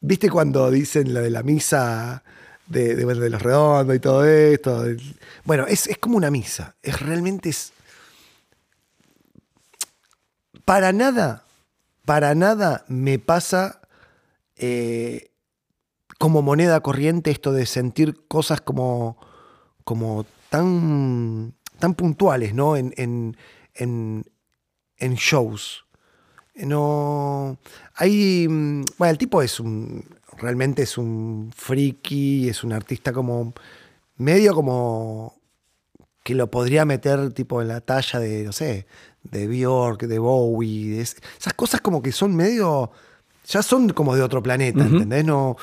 ¿Viste 0.00 0.28
cuando 0.30 0.70
dicen 0.70 1.14
lo 1.14 1.20
de 1.20 1.30
la 1.30 1.42
misa 1.42 2.22
de, 2.66 2.94
de, 2.94 3.04
de 3.04 3.30
los 3.30 3.42
redondos 3.42 3.96
y 3.96 4.00
todo 4.00 4.24
esto? 4.24 4.84
Bueno, 5.44 5.66
es, 5.66 5.86
es 5.86 5.98
como 5.98 6.16
una 6.16 6.30
misa. 6.30 6.76
Es 6.82 7.00
realmente 7.00 7.48
es. 7.48 7.72
Para 10.64 10.92
nada, 10.92 11.44
para 12.04 12.34
nada 12.34 12.84
me 12.88 13.18
pasa 13.18 13.80
eh, 14.56 15.30
como 16.18 16.42
moneda 16.42 16.80
corriente 16.80 17.30
esto 17.30 17.52
de 17.52 17.64
sentir 17.64 18.26
cosas 18.28 18.60
como, 18.60 19.16
como 19.84 20.26
tan, 20.50 21.54
tan 21.78 21.94
puntuales, 21.94 22.54
¿no? 22.54 22.76
En, 22.76 22.92
en, 22.96 24.24
en 24.98 25.14
shows. 25.14 25.86
No. 26.54 27.56
Hay. 27.98 28.46
mm, 28.48 28.84
Bueno, 28.98 29.10
el 29.12 29.18
tipo 29.18 29.42
es 29.42 29.60
un. 29.60 30.04
Realmente 30.38 30.82
es 30.82 30.96
un 30.98 31.50
friki, 31.54 32.48
es 32.48 32.64
un 32.64 32.72
artista 32.72 33.12
como. 33.12 33.52
medio 34.16 34.54
como. 34.54 35.34
que 36.24 36.34
lo 36.34 36.50
podría 36.50 36.84
meter 36.84 37.32
tipo 37.32 37.62
en 37.62 37.68
la 37.68 37.80
talla 37.80 38.18
de, 38.20 38.44
no 38.44 38.52
sé, 38.52 38.86
de 39.22 39.46
Bjork, 39.46 40.02
de 40.02 40.18
Bowie. 40.18 40.90
de 40.96 41.00
es- 41.00 41.16
esas 41.40 41.54
cosas 41.54 41.80
como 41.80 42.02
que 42.02 42.12
son 42.12 42.34
medio. 42.36 42.90
ya 43.46 43.62
son 43.62 43.88
como 43.90 44.14
de 44.14 44.20
otro 44.22 44.42
planeta, 44.42 44.80
Ujú. 44.84 44.88
¿entendés? 44.96 45.24
No. 45.24 45.56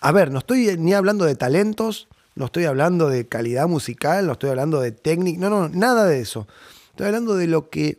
A 0.00 0.12
ver, 0.12 0.30
no 0.30 0.40
estoy 0.40 0.76
ni 0.78 0.92
hablando 0.92 1.24
de 1.24 1.34
talentos, 1.36 2.06
no 2.34 2.46
estoy 2.46 2.64
hablando 2.66 3.08
de 3.08 3.26
calidad 3.28 3.66
musical, 3.66 4.26
no 4.26 4.32
estoy 4.32 4.50
hablando 4.50 4.80
de 4.80 4.92
técnica, 4.92 5.40
no, 5.40 5.48
no, 5.50 5.68
nada 5.70 6.04
de 6.06 6.20
eso. 6.20 6.46
Estoy 6.90 7.06
hablando 7.06 7.36
de 7.36 7.46
lo 7.46 7.70
que 7.70 7.98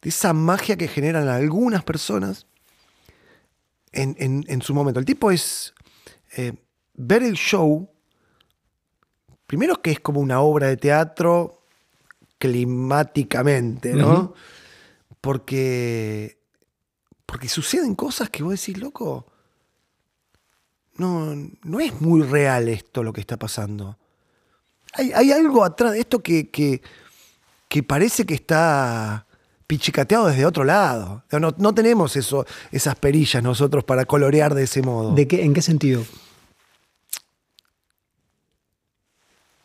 de 0.00 0.08
esa 0.08 0.32
magia 0.32 0.76
que 0.76 0.88
generan 0.88 1.28
algunas 1.28 1.84
personas 1.84 2.46
en, 3.92 4.16
en- 4.18 4.44
en 4.48 4.62
su 4.62 4.74
momento. 4.74 4.98
El 5.00 5.06
tipo 5.06 5.30
es 5.30 5.74
eh, 6.36 6.52
ver 6.94 7.22
el 7.22 7.34
show, 7.34 7.88
primero 9.46 9.80
que 9.82 9.90
es 9.92 10.00
como 10.00 10.20
una 10.20 10.40
obra 10.40 10.68
de 10.68 10.76
teatro 10.76 11.62
climáticamente, 12.38 13.94
¿no? 13.94 14.34
Porque, 15.20 16.38
porque 17.26 17.48
suceden 17.48 17.94
cosas 17.94 18.30
que 18.30 18.42
vos 18.42 18.58
decís, 18.58 18.78
loco, 18.78 19.26
no, 20.96 21.34
no 21.62 21.80
es 21.80 22.00
muy 22.00 22.22
real 22.22 22.68
esto 22.68 23.02
lo 23.02 23.12
que 23.12 23.20
está 23.20 23.36
pasando. 23.38 23.98
Hay, 24.94 25.12
hay 25.12 25.32
algo 25.32 25.64
atrás 25.64 25.92
de 25.92 26.00
esto 26.00 26.22
que, 26.22 26.50
que, 26.50 26.82
que 27.68 27.82
parece 27.82 28.26
que 28.26 28.34
está 28.34 29.26
pichicateado 29.72 30.26
desde 30.26 30.44
otro 30.44 30.64
lado. 30.64 31.24
No, 31.32 31.54
no- 31.56 31.74
tenemos 31.74 32.14
eso, 32.16 32.44
esas 32.72 32.94
perillas 32.94 33.42
nosotros 33.42 33.84
para 33.84 34.04
colorear 34.04 34.54
de 34.54 34.64
ese 34.64 34.82
modo. 34.82 35.14
¿De 35.14 35.26
qué, 35.26 35.44
¿En 35.44 35.54
qué 35.54 35.62
sentido? 35.62 36.04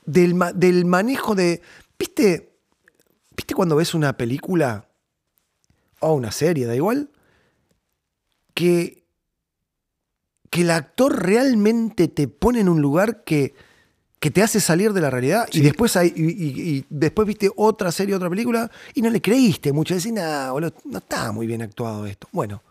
del, 0.05 0.39
del 0.55 0.85
manejo 0.85 1.35
de. 1.35 1.61
¿Viste? 1.99 2.53
¿Viste 3.35 3.53
cuando 3.53 3.75
ves 3.75 3.93
una 3.93 4.15
película? 4.15 4.87
O 5.99 6.13
una 6.13 6.31
serie, 6.31 6.65
da 6.65 6.73
igual. 6.73 7.09
Que. 8.53 9.03
Que 10.49 10.61
el 10.61 10.71
actor 10.71 11.21
realmente 11.21 12.07
te 12.07 12.29
pone 12.29 12.61
en 12.61 12.69
un 12.69 12.81
lugar 12.81 13.25
que. 13.25 13.55
Que 14.19 14.31
te 14.31 14.41
hace 14.41 14.59
salir 14.59 14.93
de 14.93 15.01
la 15.01 15.09
realidad. 15.09 15.47
Y 15.53 15.61
después 15.61 15.95
hay, 15.95 16.11
y, 16.15 16.23
y- 16.23 16.77
y 16.77 16.85
después 16.89 17.27
viste 17.27 17.51
otra 17.55 17.91
serie, 17.91 18.15
otra 18.15 18.29
película, 18.29 18.69
y 18.95 19.01
no 19.01 19.09
le 19.09 19.21
creíste 19.21 19.71
mucho. 19.71 19.93
Decís, 19.95 20.11
nah, 20.13 20.51
boludo, 20.51 20.73
no 20.85 20.97
está 20.97 21.31
muy 21.31 21.45
bien 21.47 21.61
actuado 21.61 22.05
esto. 22.07 22.27
Bueno, 22.31 22.63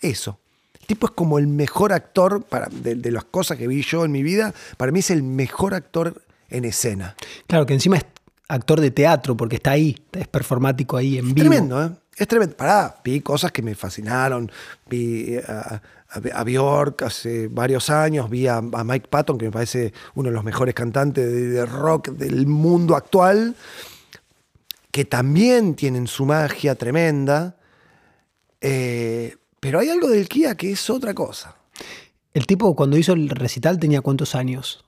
eso. 0.00 0.38
El 0.80 0.86
tipo 0.86 1.06
es 1.06 1.12
como 1.12 1.38
el 1.38 1.46
mejor 1.46 1.92
actor 1.94 2.42
para, 2.44 2.66
de, 2.68 2.94
de 2.96 3.10
las 3.10 3.24
cosas 3.24 3.56
que 3.56 3.66
vi 3.66 3.82
yo 3.82 4.04
en 4.04 4.12
mi 4.12 4.22
vida. 4.22 4.52
Para 4.76 4.92
mí 4.92 4.98
es 4.98 5.10
el 5.10 5.22
mejor 5.22 5.72
actor 5.72 6.22
en 6.50 6.66
escena. 6.66 7.16
Claro, 7.46 7.64
que 7.64 7.72
encima 7.72 7.96
es 7.96 8.04
actor 8.48 8.80
de 8.82 8.90
teatro, 8.90 9.34
porque 9.36 9.56
está 9.56 9.70
ahí, 9.70 9.96
es 10.12 10.28
performático 10.28 10.98
ahí 10.98 11.16
en 11.18 11.28
Es 11.28 11.34
vivo. 11.34 11.48
tremendo, 11.48 11.82
¿eh? 11.82 11.90
Es 12.16 12.28
tremendo. 12.28 12.54
Pará, 12.56 13.00
vi 13.02 13.20
cosas 13.22 13.50
que 13.50 13.62
me 13.62 13.74
fascinaron. 13.74 14.52
Vi 14.88 15.36
a, 15.48 15.80
a, 16.32 16.44
Bjork 16.44 17.02
hace 17.02 17.48
varios 17.48 17.90
años, 17.90 18.30
vi 18.30 18.46
a, 18.46 18.56
a 18.58 18.84
Mike 18.84 19.08
Patton, 19.08 19.38
que 19.38 19.46
me 19.46 19.50
parece 19.52 19.92
uno 20.14 20.28
de 20.28 20.34
los 20.34 20.44
mejores 20.44 20.74
cantantes 20.74 21.26
de, 21.30 21.48
de 21.48 21.66
rock 21.66 22.08
del 22.10 22.46
mundo 22.46 22.94
actual, 22.96 23.56
que 24.90 25.04
también 25.04 25.74
tienen 25.74 26.06
su 26.06 26.24
magia 26.24 26.74
tremenda. 26.76 27.56
Eh, 28.60 29.36
pero 29.60 29.80
hay 29.80 29.88
algo 29.90 30.08
del 30.08 30.28
Kia 30.28 30.54
que 30.56 30.72
es 30.72 30.88
otra 30.90 31.14
cosa. 31.14 31.56
El 32.32 32.46
tipo 32.46 32.74
cuando 32.74 32.96
hizo 32.96 33.12
el 33.12 33.28
recital 33.28 33.78
tenía 33.78 34.00
cuántos 34.00 34.34
años? 34.34 34.84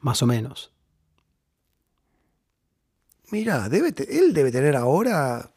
Más 0.00 0.22
o 0.22 0.26
menos. 0.26 0.72
Mira, 3.30 3.68
debe 3.68 3.92
te- 3.92 4.18
él 4.18 4.34
debe 4.34 4.50
tener 4.50 4.76
ahora 4.76 5.50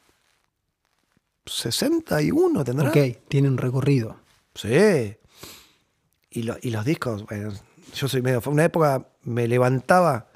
61, 1.45 2.63
¿tendrá? 2.63 2.89
Ok, 2.89 2.97
tiene 3.27 3.47
un 3.47 3.57
recorrido. 3.57 4.17
Sí. 4.55 5.15
Y, 6.31 6.43
lo- 6.43 6.57
y 6.61 6.69
los 6.71 6.85
discos, 6.85 7.25
bueno, 7.25 7.51
yo 7.93 8.07
soy 8.07 8.21
medio. 8.21 8.41
Fue 8.41 8.53
una 8.53 8.65
época, 8.65 9.07
me 9.23 9.47
levantaba 9.47 10.27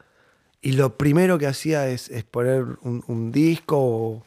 y 0.62 0.74
lo 0.74 0.98
primero 0.98 1.38
que 1.38 1.48
hacía 1.48 1.88
es, 1.88 2.10
es 2.10 2.24
poner 2.24 2.64
un, 2.82 3.04
un 3.08 3.32
disco 3.32 4.26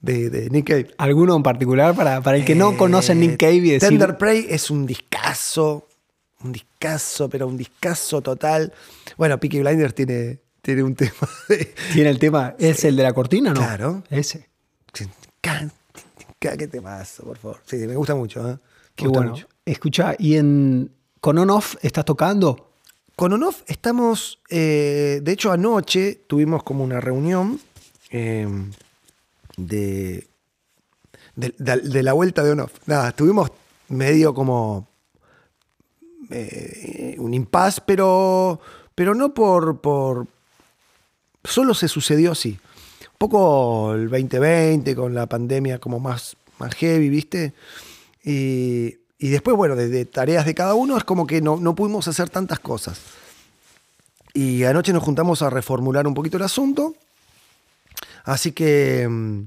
de, 0.00 0.30
de, 0.30 0.50
Nick 0.50 0.68
Cave. 0.68 0.94
¿Alguno 0.98 1.36
en 1.36 1.42
particular 1.42 1.94
para, 1.94 2.20
para 2.20 2.36
el 2.36 2.44
que 2.44 2.54
no 2.54 2.72
Eh, 2.72 2.76
conoce 2.76 3.14
Nick 3.14 3.38
Cave 3.38 3.54
y 3.56 3.70
decir... 3.72 3.88
Tender 3.88 4.18
Prey 4.18 4.46
es 4.48 4.70
un 4.70 4.86
discazo, 4.86 5.88
un 6.42 6.52
discazo, 6.52 7.28
pero 7.28 7.46
un 7.48 7.56
discazo 7.56 8.20
total. 8.20 8.72
Bueno, 9.16 9.38
Peaky 9.40 9.60
Blinders 9.60 9.94
tiene, 9.94 10.40
tiene 10.62 10.82
un 10.82 10.94
tema 10.96 11.28
de... 11.48 11.74
¿Tiene 11.92 12.10
el 12.10 12.18
tema? 12.18 12.54
¿Es 12.58 12.84
el 12.84 12.96
de 12.96 13.02
la 13.02 13.12
cortina 13.12 13.50
no? 13.54 13.60
Claro. 13.60 14.02
Ese. 14.10 14.48
¿Qué 16.52 16.68
temazo, 16.68 17.24
por 17.24 17.38
favor? 17.38 17.60
Sí, 17.64 17.76
me 17.76 17.96
gusta 17.96 18.14
mucho. 18.14 18.48
¿eh? 18.50 18.58
Qué 18.94 19.04
gusta 19.06 19.18
bueno. 19.20 19.32
mucho. 19.32 19.48
Escucha, 19.64 20.14
¿y 20.18 20.36
en 20.36 20.90
con 21.20 21.38
On 21.38 21.50
Off 21.50 21.76
estás 21.82 22.04
tocando? 22.04 22.70
Con 23.16 23.32
Onoff 23.32 23.62
estamos, 23.66 24.40
eh, 24.50 25.20
de 25.22 25.32
hecho 25.32 25.50
anoche 25.52 26.20
tuvimos 26.26 26.62
como 26.64 26.82
una 26.84 27.00
reunión 27.00 27.60
eh, 28.10 28.46
de, 29.56 30.26
de, 31.36 31.54
de- 31.58 31.76
de 31.80 32.02
la 32.02 32.12
vuelta 32.12 32.42
de 32.42 32.50
Onoff. 32.52 32.72
Nada, 32.86 33.08
estuvimos 33.10 33.50
medio 33.88 34.34
como 34.34 34.88
eh, 36.30 37.14
un 37.18 37.34
impas, 37.34 37.80
pero, 37.80 38.60
pero 38.94 39.14
no 39.14 39.32
por, 39.34 39.80
por... 39.80 40.26
Solo 41.44 41.74
se 41.74 41.88
sucedió 41.88 42.32
así. 42.32 42.58
Un 43.14 43.18
poco 43.18 43.94
el 43.94 44.08
2020 44.08 44.94
con 44.94 45.14
la 45.14 45.26
pandemia 45.26 45.78
como 45.78 46.00
más, 46.00 46.36
más 46.58 46.74
heavy, 46.74 47.08
¿viste? 47.08 47.54
Y, 48.24 48.96
y 49.18 49.28
después, 49.28 49.56
bueno, 49.56 49.76
de, 49.76 49.88
de 49.88 50.04
tareas 50.04 50.44
de 50.44 50.54
cada 50.54 50.74
uno 50.74 50.96
es 50.96 51.04
como 51.04 51.26
que 51.26 51.40
no, 51.40 51.56
no 51.56 51.74
pudimos 51.74 52.08
hacer 52.08 52.28
tantas 52.28 52.58
cosas. 52.58 53.00
Y 54.34 54.64
anoche 54.64 54.92
nos 54.92 55.04
juntamos 55.04 55.42
a 55.42 55.50
reformular 55.50 56.06
un 56.06 56.14
poquito 56.14 56.36
el 56.36 56.42
asunto. 56.42 56.94
Así 58.24 58.52
que 58.52 59.06
mm, 59.08 59.42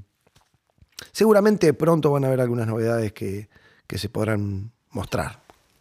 seguramente 1.12 1.74
pronto 1.74 2.10
van 2.10 2.24
a 2.24 2.28
haber 2.28 2.40
algunas 2.40 2.66
novedades 2.66 3.12
que, 3.12 3.48
que 3.86 3.98
se 3.98 4.08
podrán 4.08 4.72
mostrar. 4.90 5.40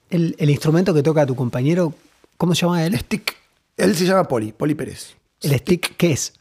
El, 0.09 0.35
el 0.39 0.49
instrumento 0.49 0.93
que 0.93 1.03
toca 1.03 1.25
tu 1.25 1.35
compañero, 1.35 1.93
¿cómo 2.37 2.53
se 2.53 2.61
llama 2.65 2.85
él? 2.85 2.97
Stick. 2.99 3.35
Él 3.77 3.95
se 3.95 4.05
llama 4.05 4.27
Poli, 4.27 4.51
Poli 4.51 4.75
Pérez. 4.75 5.15
El 5.41 5.57
stick, 5.59 5.95
¿qué 5.95 6.11
es? 6.11 6.33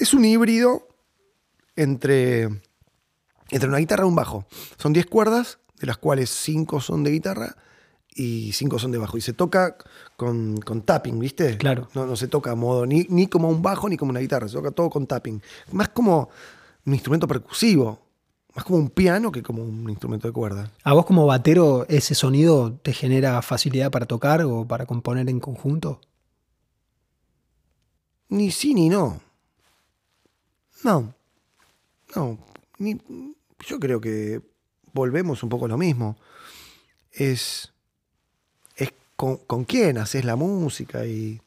Es 0.00 0.14
un 0.14 0.24
híbrido 0.24 0.88
entre, 1.76 2.44
entre 3.50 3.68
una 3.68 3.76
guitarra 3.76 4.04
y 4.04 4.08
un 4.08 4.14
bajo. 4.14 4.46
Son 4.78 4.94
10 4.94 5.04
cuerdas, 5.04 5.58
de 5.78 5.86
las 5.86 5.98
cuales 5.98 6.30
5 6.30 6.80
son 6.80 7.04
de 7.04 7.10
guitarra 7.10 7.54
y 8.14 8.50
5 8.52 8.78
son 8.78 8.92
de 8.92 8.98
bajo. 8.98 9.18
Y 9.18 9.20
se 9.20 9.34
toca 9.34 9.76
con, 10.16 10.56
con 10.56 10.80
tapping, 10.80 11.18
¿viste? 11.18 11.58
Claro. 11.58 11.90
No, 11.92 12.06
no 12.06 12.16
se 12.16 12.28
toca 12.28 12.52
a 12.52 12.54
modo 12.54 12.86
ni, 12.86 13.04
ni 13.10 13.26
como 13.26 13.50
un 13.50 13.60
bajo 13.60 13.90
ni 13.90 13.98
como 13.98 14.08
una 14.08 14.20
guitarra, 14.20 14.48
se 14.48 14.54
toca 14.54 14.70
todo 14.70 14.88
con 14.88 15.06
tapping. 15.06 15.42
Más 15.72 15.90
como 15.90 16.30
un 16.86 16.94
instrumento 16.94 17.28
percusivo, 17.28 18.00
más 18.54 18.64
como 18.64 18.78
un 18.78 18.88
piano 18.88 19.30
que 19.30 19.42
como 19.42 19.62
un 19.62 19.90
instrumento 19.90 20.28
de 20.28 20.32
cuerda. 20.32 20.70
¿A 20.82 20.94
vos 20.94 21.04
como 21.04 21.26
batero 21.26 21.84
ese 21.90 22.14
sonido 22.14 22.72
te 22.72 22.94
genera 22.94 23.42
facilidad 23.42 23.90
para 23.90 24.06
tocar 24.06 24.40
o 24.44 24.66
para 24.66 24.86
componer 24.86 25.28
en 25.28 25.40
conjunto? 25.40 26.00
Ni 28.30 28.50
sí 28.50 28.72
ni 28.72 28.88
no. 28.88 29.20
No. 30.84 31.14
No. 32.16 32.38
Ni- 32.78 33.00
yo 33.66 33.78
creo 33.78 34.00
que 34.00 34.40
volvemos 34.92 35.42
un 35.42 35.48
poco 35.48 35.66
a 35.66 35.68
lo 35.68 35.78
mismo. 35.78 36.16
Es. 37.12 37.72
Es 38.76 38.92
con, 39.16 39.36
con 39.38 39.64
quién 39.64 39.98
haces 39.98 40.24
la 40.24 40.36
música 40.36 41.04
y. 41.06 41.40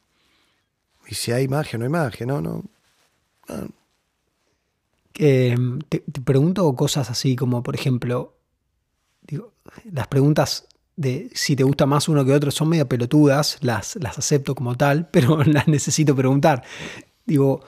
Y 1.06 1.14
si 1.14 1.32
hay 1.32 1.48
magia 1.48 1.76
o 1.76 1.78
no 1.78 1.84
hay 1.84 1.90
magia, 1.90 2.24
¿no? 2.26 2.40
no. 2.40 2.62
Eh, 5.16 5.56
te, 5.88 6.00
te 6.00 6.20
pregunto 6.20 6.74
cosas 6.74 7.10
así 7.10 7.36
como, 7.36 7.62
por 7.62 7.74
ejemplo, 7.76 8.34
digo, 9.22 9.52
las 9.92 10.08
preguntas 10.08 10.66
de 10.96 11.30
si 11.34 11.54
te 11.56 11.62
gusta 11.62 11.86
más 11.86 12.08
uno 12.08 12.24
que 12.24 12.32
otro 12.32 12.50
son 12.50 12.68
medio 12.68 12.88
pelotudas, 12.88 13.58
las, 13.60 13.96
las 13.96 14.18
acepto 14.18 14.54
como 14.54 14.76
tal, 14.76 15.08
pero 15.12 15.42
las 15.44 15.68
necesito 15.68 16.16
preguntar. 16.16 16.64
Digo, 17.26 17.62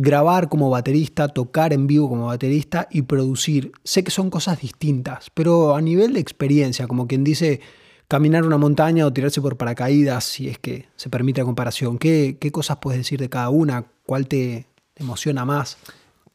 grabar 0.00 0.48
como 0.48 0.70
baterista, 0.70 1.26
tocar 1.26 1.72
en 1.72 1.88
vivo 1.88 2.08
como 2.08 2.26
baterista 2.26 2.86
y 2.88 3.02
producir, 3.02 3.72
sé 3.82 4.04
que 4.04 4.12
son 4.12 4.30
cosas 4.30 4.60
distintas, 4.60 5.28
pero 5.34 5.74
a 5.74 5.80
nivel 5.80 6.12
de 6.12 6.20
experiencia, 6.20 6.86
como 6.86 7.08
quien 7.08 7.24
dice, 7.24 7.60
caminar 8.06 8.44
una 8.44 8.58
montaña 8.58 9.04
o 9.04 9.12
tirarse 9.12 9.42
por 9.42 9.56
paracaídas, 9.56 10.22
si 10.22 10.48
es 10.48 10.56
que 10.60 10.86
se 10.94 11.10
permite 11.10 11.40
la 11.40 11.46
comparación, 11.46 11.98
¿qué, 11.98 12.36
qué 12.40 12.52
cosas 12.52 12.76
puedes 12.76 13.00
decir 13.00 13.18
de 13.18 13.28
cada 13.28 13.48
una? 13.48 13.86
¿Cuál 14.06 14.28
te 14.28 14.66
emociona 14.94 15.44
más? 15.44 15.78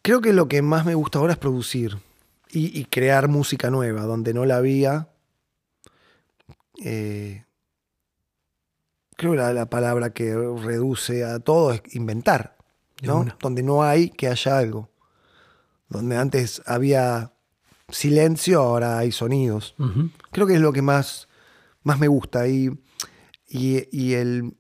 Creo 0.02 0.20
que 0.20 0.34
lo 0.34 0.50
que 0.50 0.62
más 0.62 0.86
me 0.86 0.96
gusta 0.96 1.20
ahora 1.20 1.32
es 1.32 1.40
producir 1.40 2.00
y, 2.52 2.84
crear 2.86 3.30
música 3.30 3.70
nueva, 3.70 4.02
donde 4.02 4.34
no 4.34 4.46
la 4.46 4.58
había. 4.58 5.08
Eh, 6.84 7.46
creo 9.16 9.32
que 9.32 9.38
la, 9.38 9.54
la 9.54 9.70
palabra 9.70 10.12
que 10.12 10.36
reduce 10.36 11.24
a 11.24 11.40
todo 11.40 11.72
es 11.72 11.82
inventar, 11.96 12.53
Donde 13.42 13.64
no 13.64 13.84
hay 13.84 14.10
que 14.10 14.28
haya 14.28 14.58
algo. 14.58 14.90
Donde 15.90 16.18
antes 16.18 16.62
había 16.66 17.34
silencio, 17.90 18.62
ahora 18.62 18.98
hay 18.98 19.12
sonidos. 19.12 19.76
Creo 20.32 20.48
que 20.48 20.56
es 20.56 20.62
lo 20.62 20.74
que 20.74 20.82
más, 20.82 21.28
más 21.84 22.00
me 22.00 22.08
gusta. 22.08 22.48
Y, 22.48 22.70
y- 23.48 23.88
y 23.92 24.14
el, 24.14 24.56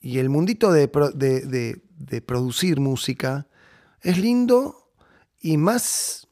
y 0.00 0.18
el 0.18 0.28
mundito 0.30 0.72
de, 0.72 0.88
pro- 0.88 1.10
de- 1.10 1.40
de- 1.42 1.82
de 1.98 2.22
producir 2.22 2.80
música 2.80 3.46
es 4.00 4.16
lindo 4.16 4.90
y 5.40 5.58
más, 5.58 6.28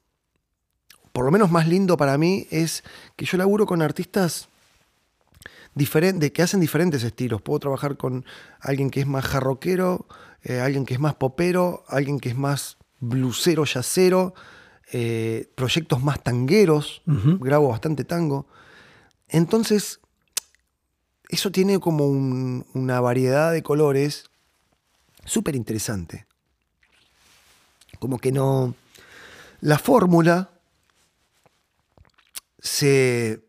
por 1.13 1.25
lo 1.27 1.31
menos 1.31 1.51
más 1.51 1.69
lindo 1.69 1.97
para 1.99 2.17
mí, 2.17 2.47
es 2.51 2.83
que 3.17 3.27
yo 3.27 3.37
laburo 3.37 3.67
con 3.67 3.83
artistas 3.83 4.49
diferentes, 5.75 6.31
que 6.33 6.43
hacen 6.43 6.61
diferentes 6.61 7.03
estilos. 7.05 7.43
Puedo 7.43 7.61
trabajar 7.61 7.97
con 7.97 8.25
alguien 8.61 8.91
que 8.91 9.01
es 9.01 9.07
más 9.07 9.25
jarroquero, 9.27 10.07
eh, 10.43 10.61
alguien 10.61 10.85
que 10.87 10.95
es 10.95 11.01
más 11.01 11.15
popero, 11.15 11.85
alguien 11.89 12.21
que 12.21 12.29
es 12.31 12.37
más 12.37 12.77
blusero, 13.01 13.65
yacero, 13.65 14.35
eh, 14.93 15.51
proyectos 15.55 16.03
más 16.03 16.23
tangueros, 16.23 17.03
grabo 17.41 17.69
bastante 17.69 18.05
tango. 18.05 18.47
Entonces, 19.29 20.01
eso 21.29 21.51
tiene 21.53 21.79
como 21.79 22.07
un- 22.07 22.65
una 22.75 23.01
variedad 23.01 23.53
de 23.53 23.63
colores 23.63 24.25
súper 25.25 25.55
interesante. 25.57 26.27
Como 27.99 28.19
que 28.19 28.33
no... 28.33 28.75
La 29.61 29.79
fórmula 29.79 30.51
se, 32.61 33.45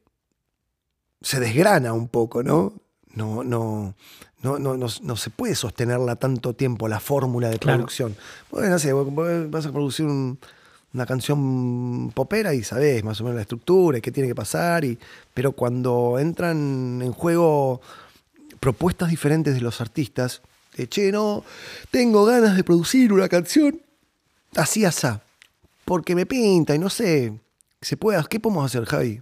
se 1.21 1.39
desgrana 1.39 1.93
un 1.93 2.07
poco, 2.07 2.43
¿no? 2.43 2.73
No, 3.13 3.43
no, 3.43 3.95
no, 4.41 4.57
no, 4.59 4.77
no, 4.77 4.87
no 5.01 5.15
se 5.17 5.29
puede 5.29 5.55
sostenerla 5.55 6.15
tanto 6.15 6.53
tiempo, 6.53 6.87
la 6.87 6.99
fórmula 6.99 7.49
de 7.49 7.57
producción. 7.59 8.15
Bueno, 8.51 8.69
no 8.69 8.79
sé, 8.79 8.93
vas 8.93 9.65
a 9.65 9.71
producir 9.71 10.05
un- 10.05 10.37
una 10.93 11.05
canción 11.05 12.11
popera 12.15 12.53
y 12.55 12.63
sabés 12.63 13.03
más 13.03 13.21
o 13.21 13.23
menos 13.23 13.35
la 13.35 13.41
estructura 13.43 13.99
y 13.99 14.01
qué 14.01 14.11
tiene 14.11 14.27
que 14.29 14.33
pasar, 14.35 14.83
y, 14.85 14.97
pero 15.33 15.51
cuando 15.51 16.17
entran 16.19 17.01
en 17.03 17.11
juego 17.11 17.79
propuestas 18.59 19.09
diferentes 19.09 19.53
de 19.53 19.61
los 19.61 19.81
artistas, 19.81 20.41
de, 20.75 20.87
che, 20.87 21.11
no, 21.11 21.43
tengo 21.91 22.25
ganas 22.25 22.55
de 22.55 22.63
producir 22.63 23.13
una 23.13 23.29
canción 23.29 23.81
así, 24.55 24.83
asá, 24.85 25.21
porque 25.85 26.15
me 26.15 26.25
pinta 26.25 26.73
y 26.75 26.79
no 26.79 26.89
sé, 26.89 27.33
se 27.81 27.95
puede, 27.97 28.21
¿qué 28.29 28.39
podemos 28.39 28.65
hacer, 28.65 28.85
Javi? 28.85 29.21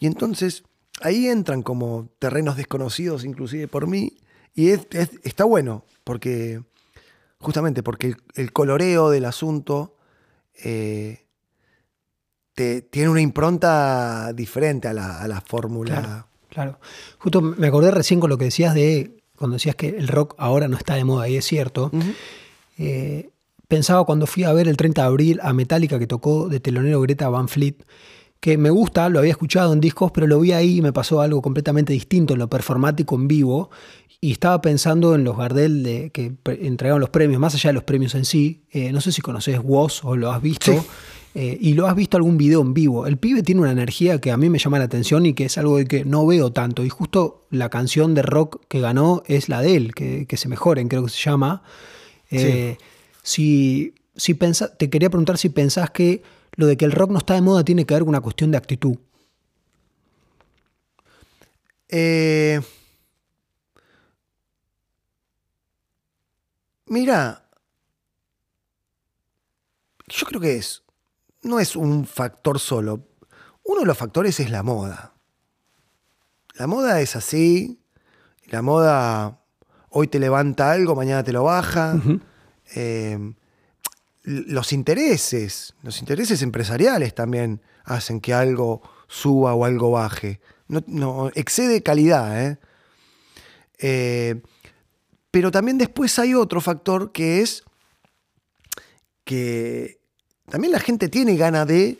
Y 0.00 0.06
entonces 0.06 0.64
ahí 1.00 1.28
entran 1.28 1.62
como 1.62 2.08
terrenos 2.18 2.56
desconocidos, 2.56 3.24
inclusive 3.24 3.68
por 3.68 3.86
mí, 3.86 4.14
y 4.60 4.70
es- 4.70 4.86
es- 4.92 5.18
está 5.22 5.44
bueno, 5.44 5.84
porque 6.04 6.62
justamente 7.38 7.82
porque 7.82 8.08
el, 8.08 8.16
el 8.34 8.52
coloreo 8.52 9.10
del 9.10 9.24
asunto 9.24 9.94
eh, 10.64 11.24
te- 12.54 12.82
tiene 12.82 13.08
una 13.08 13.20
impronta 13.20 14.32
diferente 14.32 14.88
a 14.88 14.92
la, 14.92 15.20
a 15.20 15.28
la 15.28 15.40
fórmula. 15.40 16.00
Claro, 16.00 16.26
claro. 16.48 16.80
Justo 17.18 17.40
me 17.40 17.66
acordé 17.68 17.90
recién 17.90 18.20
con 18.20 18.30
lo 18.30 18.38
que 18.38 18.46
decías 18.46 18.74
de 18.74 19.22
cuando 19.36 19.54
decías 19.54 19.76
que 19.76 19.88
el 19.90 20.08
rock 20.08 20.34
ahora 20.38 20.66
no 20.66 20.76
está 20.76 20.94
de 20.96 21.04
moda, 21.04 21.28
y 21.28 21.36
es 21.36 21.44
cierto. 21.44 21.92
Eh, 22.76 23.30
pensaba 23.68 24.04
cuando 24.04 24.26
fui 24.26 24.42
a 24.44 24.52
ver 24.52 24.66
el 24.66 24.76
30 24.76 25.02
de 25.02 25.06
abril 25.06 25.38
a 25.42 25.52
Metallica 25.52 25.98
que 26.00 26.06
tocó 26.08 26.48
de 26.48 26.58
telonero 26.58 27.00
Greta 27.00 27.28
Van 27.28 27.48
Fleet, 27.48 27.76
que 28.40 28.56
me 28.56 28.70
gusta, 28.70 29.08
lo 29.08 29.18
había 29.18 29.32
escuchado 29.32 29.72
en 29.72 29.80
discos, 29.80 30.12
pero 30.12 30.26
lo 30.26 30.40
vi 30.40 30.52
ahí 30.52 30.78
y 30.78 30.82
me 30.82 30.92
pasó 30.92 31.20
algo 31.20 31.42
completamente 31.42 31.92
distinto 31.92 32.34
en 32.34 32.38
lo 32.38 32.48
performático 32.48 33.16
en 33.16 33.28
vivo. 33.28 33.70
Y 34.20 34.32
estaba 34.32 34.60
pensando 34.60 35.14
en 35.14 35.22
los 35.22 35.36
Gardel 35.36 35.82
de, 35.82 36.10
que 36.10 36.32
entregaron 36.60 37.00
los 37.00 37.10
premios, 37.10 37.40
más 37.40 37.54
allá 37.54 37.70
de 37.70 37.74
los 37.74 37.84
premios 37.84 38.14
en 38.14 38.24
sí. 38.24 38.62
Eh, 38.70 38.92
no 38.92 39.00
sé 39.00 39.12
si 39.12 39.22
conoces 39.22 39.60
Woz 39.62 40.04
o 40.04 40.16
lo 40.16 40.32
has 40.32 40.42
visto. 40.42 40.72
Sí. 40.72 40.78
eh, 41.34 41.56
y 41.60 41.74
lo 41.74 41.86
has 41.86 41.94
visto 41.94 42.16
algún 42.16 42.36
video 42.36 42.60
en 42.60 42.74
vivo. 42.74 43.06
El 43.06 43.16
pibe 43.16 43.42
tiene 43.42 43.60
una 43.60 43.70
energía 43.70 44.20
que 44.20 44.32
a 44.32 44.36
mí 44.36 44.50
me 44.50 44.58
llama 44.58 44.78
la 44.78 44.86
atención 44.86 45.24
y 45.26 45.34
que 45.34 45.44
es 45.44 45.56
algo 45.56 45.76
de 45.76 45.86
que 45.86 46.04
no 46.04 46.26
veo 46.26 46.52
tanto. 46.52 46.84
Y 46.84 46.88
justo 46.88 47.46
la 47.50 47.70
canción 47.70 48.14
de 48.14 48.22
rock 48.22 48.62
que 48.68 48.80
ganó 48.80 49.22
es 49.26 49.48
la 49.48 49.62
de 49.62 49.76
él, 49.76 49.94
que, 49.94 50.26
se 50.36 50.48
mejoren, 50.48 50.88
creo 50.88 51.04
que 51.04 51.10
se 51.10 51.22
llama. 51.22 51.62
Eh, 52.30 52.76
si, 53.22 53.94
si 54.16 54.34
te 54.34 54.90
quería 54.90 55.10
preguntar 55.10 55.38
si 55.38 55.48
pensás 55.48 55.90
que 55.90 56.22
lo 56.58 56.66
de 56.66 56.76
que 56.76 56.84
el 56.84 56.90
rock 56.90 57.12
no 57.12 57.18
está 57.18 57.34
de 57.34 57.40
moda 57.40 57.62
tiene 57.62 57.86
que 57.86 57.94
ver 57.94 58.02
con 58.02 58.08
una 58.08 58.20
cuestión 58.20 58.50
de 58.50 58.58
actitud. 58.58 58.96
Eh, 61.88 62.60
mira, 66.86 67.48
yo 70.08 70.26
creo 70.26 70.40
que 70.40 70.56
es, 70.56 70.82
no 71.42 71.60
es 71.60 71.76
un 71.76 72.04
factor 72.04 72.58
solo. 72.58 73.06
Uno 73.62 73.82
de 73.82 73.86
los 73.86 73.96
factores 73.96 74.40
es 74.40 74.50
la 74.50 74.64
moda. 74.64 75.14
La 76.54 76.66
moda 76.66 77.00
es 77.00 77.14
así, 77.14 77.80
la 78.46 78.62
moda 78.62 79.44
hoy 79.90 80.08
te 80.08 80.18
levanta 80.18 80.72
algo, 80.72 80.96
mañana 80.96 81.22
te 81.22 81.32
lo 81.32 81.44
baja. 81.44 81.94
Eh, 82.74 83.32
los 84.28 84.74
intereses, 84.74 85.74
los 85.82 86.00
intereses 86.00 86.42
empresariales 86.42 87.14
también 87.14 87.62
hacen 87.84 88.20
que 88.20 88.34
algo 88.34 88.82
suba 89.06 89.54
o 89.54 89.64
algo 89.64 89.92
baje. 89.92 90.38
No, 90.66 91.30
excede 91.34 91.82
calidad. 91.82 92.44
¿eh? 92.44 92.58
Eh, 93.78 94.42
pero 95.30 95.50
también 95.50 95.78
después 95.78 96.18
hay 96.18 96.34
otro 96.34 96.60
factor 96.60 97.10
que 97.10 97.40
es 97.40 97.64
que 99.24 99.98
también 100.50 100.72
la 100.72 100.80
gente 100.80 101.08
tiene 101.08 101.34
ganas 101.36 101.66
de 101.66 101.98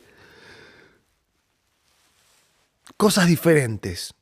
cosas 2.95 3.25
diferentes. 3.25 4.13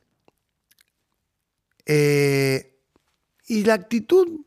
Eh, 1.86 2.74
y 3.48 3.66
la 3.66 3.74
actitud, 3.74 4.46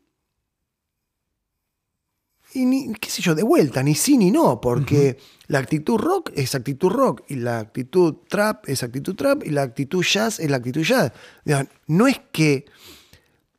y 2.53 2.65
ni, 2.65 2.93
qué 2.93 3.09
sé 3.09 3.21
yo, 3.21 3.35
de 3.35 3.43
vuelta, 3.43 3.83
ni 3.83 3.95
sí 3.95 4.17
ni 4.17 4.31
no, 4.31 4.59
porque 4.61 5.17
la 5.47 5.59
actitud 5.59 5.97
rock 5.97 6.31
es 6.35 6.55
actitud 6.55 6.89
rock, 6.89 7.23
y 7.27 7.35
la 7.35 7.59
actitud 7.59 8.15
trap 8.27 8.67
es 8.67 8.83
actitud 8.83 9.15
trap, 9.15 9.43
y 9.45 9.49
la 9.49 9.61
actitud 9.63 10.03
jazz 10.03 10.39
es 10.39 10.49
la 10.49 10.57
actitud 10.57 10.83
jazz. 10.83 11.11
No 11.87 12.07
es 12.07 12.19
que 12.31 12.65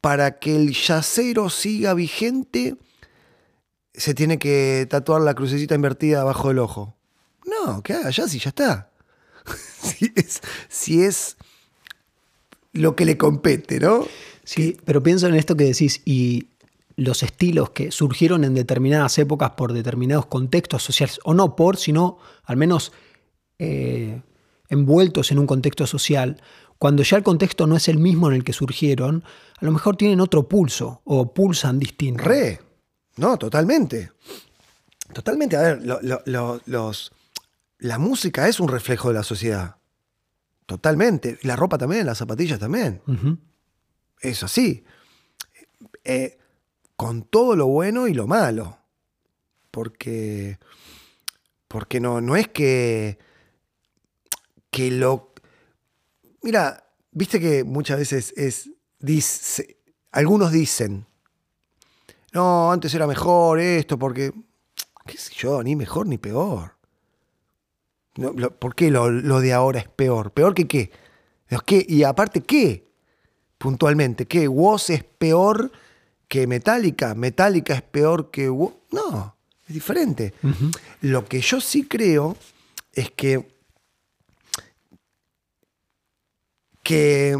para 0.01 0.39
que 0.39 0.57
el 0.57 0.75
jazzero 0.75 1.49
siga 1.49 1.95
vigente 1.95 2.77
se 3.95 4.15
tiene 4.15 4.39
que 4.39 4.87
tatuar 4.89 5.23
la 5.23 5.35
crucecita 5.35 5.75
invertida 5.75 6.23
abajo 6.23 6.49
del 6.49 6.59
ojo. 6.59 6.97
No, 7.47 7.83
que 7.83 7.93
haga 7.93 8.11
jazz 8.11 8.35
y 8.35 8.39
ya 8.39 8.49
está. 8.51 8.91
si, 10.69 11.03
es, 11.03 11.37
lo 12.73 12.97
que 12.97 13.05
le 13.05 13.19
compete, 13.19 13.81
¿no? 13.81 14.07
Sí, 14.45 14.77
pero 14.85 15.03
pienso 15.03 15.29
en 15.29 15.35
esto 15.35 15.57
que 15.57 15.65
decís 15.65 16.01
y 16.05 16.49
los 16.97 17.23
estilos 17.23 17.71
que 17.71 17.91
surgieron 17.91 18.45
en 18.45 18.55
determinadas 18.55 19.19
épocas 19.19 19.51
por 19.53 19.73
determinados 19.73 20.27
contextos 20.27 20.83
sociales, 20.83 21.21
o 21.25 21.35
no 21.35 21.57
por, 21.57 21.77
sino 21.77 22.19
al 22.45 22.57
menos 22.57 22.93
eh, 23.59 24.21
envueltos 24.69 25.31
en 25.31 25.39
un 25.39 25.47
contexto 25.47 25.87
social, 25.87 26.41
cuando 26.79 27.03
ya 27.03 27.17
el 27.17 27.23
contexto 27.23 27.67
no 27.67 27.77
es 27.77 27.89
el 27.89 27.99
mismo 27.99 28.29
en 28.29 28.35
el 28.35 28.45
que 28.45 28.53
surgieron, 28.53 29.23
a 29.61 29.65
lo 29.65 29.73
mejor 29.73 29.97
tienen 29.97 30.21
otro 30.21 30.49
pulso 30.49 31.01
o 31.05 31.33
pulsan 31.33 31.79
distinto. 31.79 32.25
Re, 32.25 32.61
no, 33.17 33.37
totalmente. 33.39 34.11
Totalmente. 35.13 35.57
A 35.57 35.61
ver, 35.63 35.83
los, 36.67 37.13
la 37.79 37.99
música 37.99 38.49
es 38.49 38.59
un 38.59 38.69
reflejo 38.69 39.09
de 39.09 39.15
la 39.15 39.23
sociedad. 39.23 39.77
Totalmente. 40.67 41.39
La 41.43 41.55
ropa 41.55 41.79
también, 41.79 42.07
las 42.07 42.19
zapatillas 42.19 42.59
también. 42.59 43.03
Es 44.21 44.43
así. 44.43 44.85
Eh, 46.05 46.39
con 46.97 47.23
todo 47.25 47.57
lo 47.57 47.67
bueno 47.67 48.09
y 48.09 48.15
lo 48.15 48.27
malo. 48.27 48.79
Porque, 49.71 50.59
porque 51.69 52.01
no, 52.01 52.21
no 52.21 52.37
es 52.37 52.49
que, 52.49 53.19
que 54.71 54.91
lo... 54.91 55.33
Mira, 56.43 56.85
viste 57.11 57.41
que 57.41 57.65
muchas 57.65 57.99
veces 57.99 58.35
es... 58.37 58.71
Dice, 58.99 59.79
algunos 60.13 60.53
dicen, 60.53 61.07
no, 62.33 62.73
antes 62.73 62.95
era 62.95 63.07
mejor 63.07 63.61
esto, 63.61 63.99
porque, 63.99 64.33
qué 65.07 65.19
sé 65.19 65.33
yo, 65.35 65.63
ni 65.63 65.77
mejor 65.77 66.07
ni 66.07 66.19
peor. 66.19 66.77
¿Por 68.59 68.75
qué 68.75 68.91
lo, 68.91 69.41
de 69.41 69.53
ahora 69.53 69.81
es 69.81 69.89
peor? 69.89 70.33
¿Peor 70.33 70.55
que 70.55 70.69
qué? 70.69 70.91
¿Qué? 71.67 71.85
Y 71.87 72.03
aparte, 72.03 72.43
¿qué? 72.43 72.91
Puntualmente, 73.59 74.27
¿qué? 74.27 74.49
¿Woz 74.49 74.91
es 74.91 75.05
peor 75.05 75.73
que 76.33 76.47
Metallica, 76.47 77.15
Metallica 77.15 77.75
es 77.75 77.83
peor 77.83 78.31
que... 78.31 78.47
No, 78.47 79.37
es 79.69 79.75
diferente. 79.75 80.33
Lo 81.03 81.27
que 81.27 81.43
yo 81.43 81.61
sí 81.61 81.87
creo 81.87 82.39
es 82.95 83.11
que, 83.11 83.55
que 86.83 87.37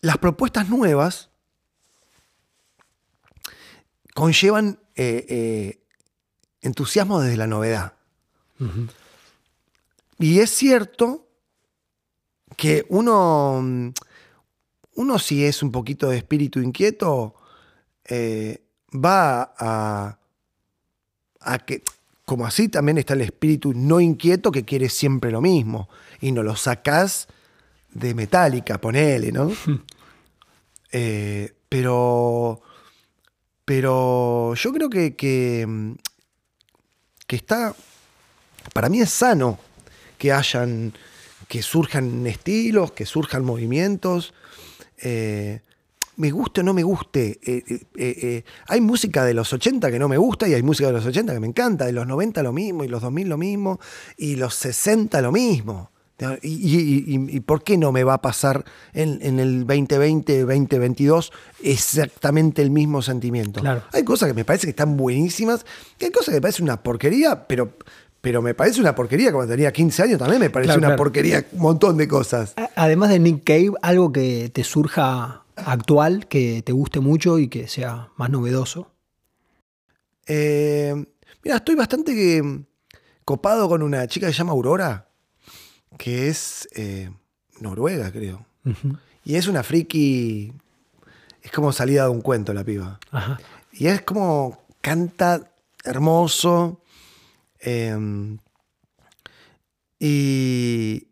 las 0.00 0.18
propuestas 0.18 0.68
nuevas 0.68 1.28
conllevan 4.14 4.78
eh, 4.94 5.26
eh, 5.28 5.82
entusiasmo 6.60 7.20
desde 7.20 7.36
la 7.36 7.48
novedad. 7.48 7.94
Y 10.20 10.38
es 10.38 10.50
cierto 10.50 11.26
que 12.56 12.86
uno 12.90 13.60
mm, 13.60 13.88
uno 14.94 15.18
si 15.18 15.44
es 15.44 15.62
un 15.62 15.72
poquito 15.72 16.10
de 16.10 16.18
espíritu 16.18 16.60
inquieto, 16.60 17.34
eh, 18.04 18.62
va 18.92 19.54
a, 19.58 20.18
a 21.40 21.58
que, 21.60 21.82
como 22.24 22.46
así 22.46 22.68
también 22.68 22.98
está 22.98 23.14
el 23.14 23.22
espíritu 23.22 23.72
no 23.74 24.00
inquieto 24.00 24.50
que 24.50 24.64
quiere 24.64 24.88
siempre 24.88 25.30
lo 25.30 25.40
mismo, 25.40 25.88
y 26.20 26.32
no 26.32 26.42
lo 26.42 26.56
sacás 26.56 27.28
de 27.90 28.14
metálica, 28.14 28.80
ponele, 28.80 29.32
¿no? 29.32 29.50
Eh, 30.94 31.54
pero, 31.70 32.60
pero 33.64 34.54
yo 34.54 34.72
creo 34.74 34.90
que, 34.90 35.16
que, 35.16 35.96
que 37.26 37.36
está, 37.36 37.74
para 38.74 38.90
mí 38.90 39.00
es 39.00 39.08
sano 39.08 39.58
que 40.18 40.32
hayan, 40.32 40.92
que 41.48 41.62
surjan 41.62 42.26
estilos, 42.26 42.92
que 42.92 43.06
surjan 43.06 43.42
movimientos, 43.42 44.34
eh, 45.02 45.60
me 46.16 46.30
guste 46.30 46.60
o 46.60 46.64
no 46.64 46.74
me 46.74 46.82
guste. 46.82 47.40
Eh, 47.42 47.86
eh, 47.96 48.44
hay 48.68 48.80
música 48.80 49.24
de 49.24 49.34
los 49.34 49.52
80 49.52 49.90
que 49.90 49.98
no 49.98 50.08
me 50.08 50.18
gusta 50.18 50.46
y 50.46 50.54
hay 50.54 50.62
música 50.62 50.88
de 50.88 50.92
los 50.92 51.06
80 51.06 51.32
que 51.32 51.40
me 51.40 51.46
encanta, 51.46 51.86
de 51.86 51.92
los 51.92 52.06
90 52.06 52.42
lo 52.42 52.52
mismo 52.52 52.84
y 52.84 52.88
los 52.88 53.02
2000 53.02 53.28
lo 53.28 53.38
mismo 53.38 53.80
y 54.16 54.36
los 54.36 54.54
60 54.54 55.20
lo 55.20 55.32
mismo. 55.32 55.90
¿Y, 56.42 57.40
por 57.40 57.64
qué 57.64 57.76
no 57.76 57.92
me 57.92 58.04
va 58.04 58.14
a 58.14 58.22
pasar 58.22 58.64
en, 58.92 59.40
el 59.40 59.66
2020, 59.66 60.40
2022 60.40 61.32
exactamente 61.62 62.62
el 62.62 62.70
mismo 62.70 63.02
sentimiento? 63.02 63.60
Hay 63.92 64.04
cosas 64.04 64.28
que 64.28 64.34
me 64.34 64.44
parece 64.44 64.66
que 64.66 64.70
están 64.70 64.96
buenísimas, 64.96 65.66
y 65.98 66.04
hay 66.04 66.10
cosas 66.10 66.28
que 66.28 66.34
me 66.34 66.40
parecen 66.42 66.64
una 66.64 66.82
porquería, 66.82 67.46
pero, 67.46 67.72
pero 68.22 68.40
me 68.40 68.54
parece 68.54 68.80
una 68.80 68.94
porquería. 68.94 69.32
Cuando 69.32 69.52
tenía 69.52 69.72
15 69.72 70.02
años 70.04 70.18
también 70.18 70.40
me 70.40 70.48
parece 70.48 70.78
una 70.78 70.96
porquería 70.96 71.44
un 71.52 71.60
montón 71.60 71.98
de 71.98 72.08
cosas. 72.08 72.54
Además 72.76 73.10
de 73.10 73.18
Nick 73.18 73.44
Cave, 73.44 73.72
algo 73.82 74.12
que 74.12 74.48
te 74.54 74.64
surja 74.64 75.42
actual, 75.56 76.26
que 76.28 76.62
te 76.62 76.72
guste 76.72 77.00
mucho 77.00 77.38
y 77.38 77.48
que 77.48 77.68
sea 77.68 78.08
más 78.16 78.30
novedoso. 78.30 78.92
Eh, 80.26 80.94
mira, 81.42 81.56
estoy 81.56 81.74
bastante 81.74 82.64
copado 83.24 83.68
con 83.68 83.82
una 83.82 84.06
chica 84.06 84.28
que 84.28 84.32
se 84.32 84.38
llama 84.38 84.52
Aurora, 84.52 85.08
que 85.98 86.28
es 86.28 86.68
eh, 86.76 87.10
noruega, 87.60 88.12
creo. 88.12 88.46
Y 89.24 89.34
es 89.34 89.48
una 89.48 89.64
friki. 89.64 90.52
Es 91.42 91.50
como 91.50 91.72
salida 91.72 92.04
de 92.04 92.10
un 92.10 92.20
cuento 92.20 92.54
la 92.54 92.62
piba. 92.62 93.00
Y 93.72 93.88
es 93.88 94.02
como 94.02 94.62
canta 94.80 95.50
hermoso. 95.82 96.81
Em, 97.62 98.38
y, 99.98 101.06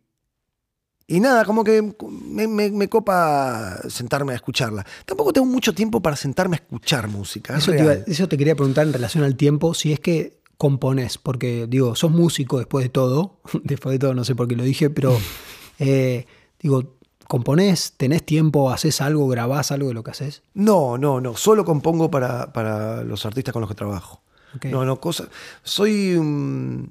y 1.07 1.21
nada, 1.21 1.45
como 1.45 1.63
que 1.63 1.81
me, 1.81 2.89
copa 2.89 3.79
sentarme 3.89 4.33
a 4.33 4.37
escucharla. 4.37 4.85
Tampoco 5.07 5.33
tengo 5.33 5.47
mucho 5.47 5.73
tiempo 5.73 6.01
para 6.03 6.17
sentarme 6.17 6.57
a 6.57 6.61
escuchar 6.61 7.07
música. 7.09 7.57
Eso 7.57 8.29
te, 8.29 8.37
quería 8.37 8.57
preguntar 8.57 8.87
en 8.87 8.93
relación 8.93 9.23
al 9.23 9.37
tiempo, 9.37 9.75
si 9.75 9.93
es 9.93 10.01
que 10.01 10.41
compones, 10.57 11.19
porque 11.19 11.67
digo, 11.69 11.95
sos 11.95 12.11
músico 12.11 12.59
después 12.59 12.85
de 12.85 12.91
todo, 12.91 13.41
después 13.63 13.93
de 13.93 13.99
todo 14.01 14.13
no 14.13 14.25
sé 14.25 14.35
por 14.35 14.49
qué 14.49 14.57
lo 14.57 14.65
dije, 14.65 14.91
pero 14.91 15.17
eh, 15.79 16.27
digo, 16.61 16.97
¿componés? 17.29 17.95
¿Tenés 17.97 18.27
tiempo? 18.27 18.73
¿Haces 18.73 19.01
algo? 19.01 19.29
¿Grabás 19.29 19.71
algo 19.71 19.89
de 19.89 19.95
lo 19.95 20.03
que 20.03 20.11
haces? 20.11 20.43
No, 20.53 20.99
no, 20.99 21.21
no, 21.21 21.37
solo 21.37 21.65
compongo 21.65 22.11
para, 22.11 22.53
para 22.53 23.05
los 23.05 23.25
artistas 23.25 23.53
con 23.53 23.61
los 23.61 23.69
que 23.69 23.77
trabajo. 23.77 24.23
No, 24.65 24.85
no, 24.85 25.01
cosas. 25.01 25.29
Soy. 25.63 26.17
mm, 26.19 26.89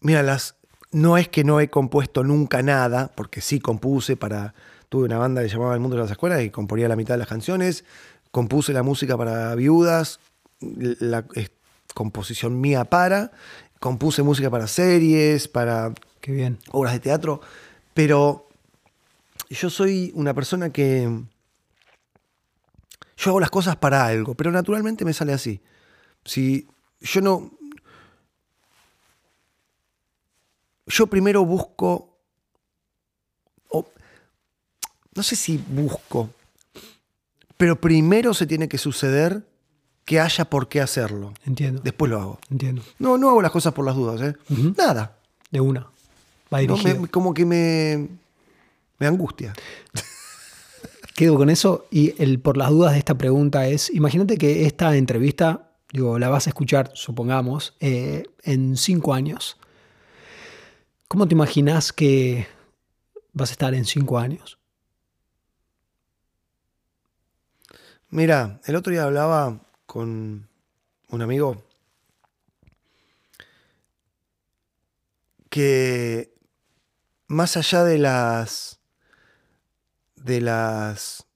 mira, 0.00 0.22
las. 0.22 0.56
No 0.92 1.16
es 1.16 1.28
que 1.28 1.44
no 1.44 1.60
he 1.60 1.70
compuesto 1.70 2.24
nunca 2.24 2.62
nada, 2.62 3.10
porque 3.14 3.40
sí 3.40 3.60
compuse 3.60 4.16
para. 4.16 4.54
Tuve 4.88 5.04
una 5.04 5.18
banda 5.18 5.40
que 5.42 5.48
se 5.48 5.54
llamaba 5.54 5.74
El 5.74 5.80
Mundo 5.80 5.96
de 5.96 6.02
las 6.02 6.10
Escuelas 6.10 6.42
y 6.42 6.50
componía 6.50 6.88
la 6.88 6.96
mitad 6.96 7.14
de 7.14 7.18
las 7.18 7.28
canciones. 7.28 7.84
Compuse 8.32 8.72
la 8.72 8.82
música 8.82 9.16
para 9.16 9.54
viudas, 9.54 10.18
la 10.60 11.24
es 11.34 11.52
composición 11.94 12.60
mía 12.60 12.84
para. 12.84 13.30
Compuse 13.78 14.22
música 14.22 14.50
para 14.50 14.66
series, 14.66 15.48
para 15.48 15.94
Qué 16.20 16.32
bien. 16.32 16.58
obras 16.72 16.92
de 16.92 17.00
teatro, 17.00 17.40
pero 17.94 18.48
yo 19.48 19.70
soy 19.70 20.12
una 20.14 20.34
persona 20.34 20.70
que 20.70 21.08
yo 23.16 23.30
hago 23.30 23.40
las 23.40 23.50
cosas 23.50 23.76
para 23.76 24.06
algo, 24.06 24.34
pero 24.34 24.50
naturalmente 24.50 25.04
me 25.04 25.12
sale 25.12 25.32
así. 25.32 25.60
Si 26.24 26.66
yo 27.00 27.20
no 27.20 27.50
yo 30.86 31.06
primero 31.06 31.44
busco 31.44 32.06
no 35.12 35.24
sé 35.24 35.34
si 35.36 35.58
busco, 35.58 36.30
pero 37.56 37.80
primero 37.80 38.32
se 38.32 38.46
tiene 38.46 38.68
que 38.68 38.78
suceder 38.78 39.44
que 40.04 40.20
haya 40.20 40.44
por 40.44 40.68
qué 40.68 40.80
hacerlo. 40.80 41.34
Entiendo. 41.44 41.82
Después 41.82 42.10
lo 42.10 42.20
hago. 42.20 42.38
Entiendo. 42.48 42.82
No, 42.98 43.18
no 43.18 43.28
hago 43.28 43.42
las 43.42 43.50
cosas 43.50 43.74
por 43.74 43.84
las 43.84 43.96
dudas, 43.96 44.20
¿eh? 44.22 44.36
Nada. 44.78 45.16
De 45.50 45.60
una. 45.60 45.88
Va 46.52 46.62
No, 46.62 46.76
me- 46.76 47.08
como 47.08 47.34
que 47.34 47.44
me, 47.44 48.08
me 48.98 49.06
angustia. 49.06 49.52
Quedo 51.16 51.36
con 51.36 51.50
eso 51.50 51.86
y 51.90 52.14
el 52.22 52.38
por 52.38 52.56
las 52.56 52.70
dudas 52.70 52.92
de 52.92 52.98
esta 53.00 53.18
pregunta 53.18 53.66
es, 53.66 53.90
imagínate 53.92 54.38
que 54.38 54.64
esta 54.64 54.96
entrevista, 54.96 55.69
digo, 55.92 56.18
la 56.18 56.28
vas 56.28 56.46
a 56.46 56.50
escuchar, 56.50 56.90
supongamos, 56.94 57.74
eh, 57.80 58.24
en 58.42 58.76
cinco 58.76 59.14
años. 59.14 59.56
¿Cómo 61.08 61.26
te 61.26 61.34
imaginas 61.34 61.92
que 61.92 62.46
vas 63.32 63.50
a 63.50 63.52
estar 63.52 63.74
en 63.74 63.84
cinco 63.84 64.18
años? 64.18 64.58
Mira, 68.08 68.60
el 68.64 68.76
otro 68.76 68.92
día 68.92 69.04
hablaba 69.04 69.60
con 69.86 70.48
un 71.08 71.22
amigo 71.22 71.64
que 75.48 76.32
más 77.26 77.56
allá 77.56 77.84
de 77.84 77.98
las 77.98 78.80
de 80.16 80.40
las 80.40 81.26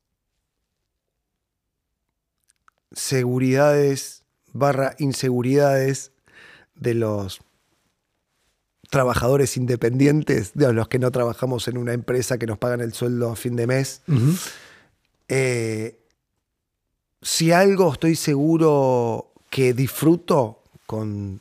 seguridades 2.93 4.24
barra 4.55 4.95
inseguridades 4.99 6.13
de 6.75 6.95
los 6.95 7.43
trabajadores 8.89 9.57
independientes, 9.57 10.53
de 10.55 10.73
los 10.73 10.89
que 10.89 10.99
no 10.99 11.11
trabajamos 11.11 11.69
en 11.69 11.77
una 11.77 11.93
empresa 11.93 12.39
que 12.39 12.47
nos 12.47 12.59
pagan 12.59 12.81
el 12.81 12.95
sueldo 12.95 13.31
a 13.31 13.37
fin 13.37 13.57
de 13.57 13.67
mes, 13.67 14.03
eh, 15.29 15.99
si 17.21 17.53
algo 17.53 17.93
estoy 17.93 18.15
seguro 18.15 19.33
que 19.51 19.75
disfruto 19.75 20.63
con 20.87 21.41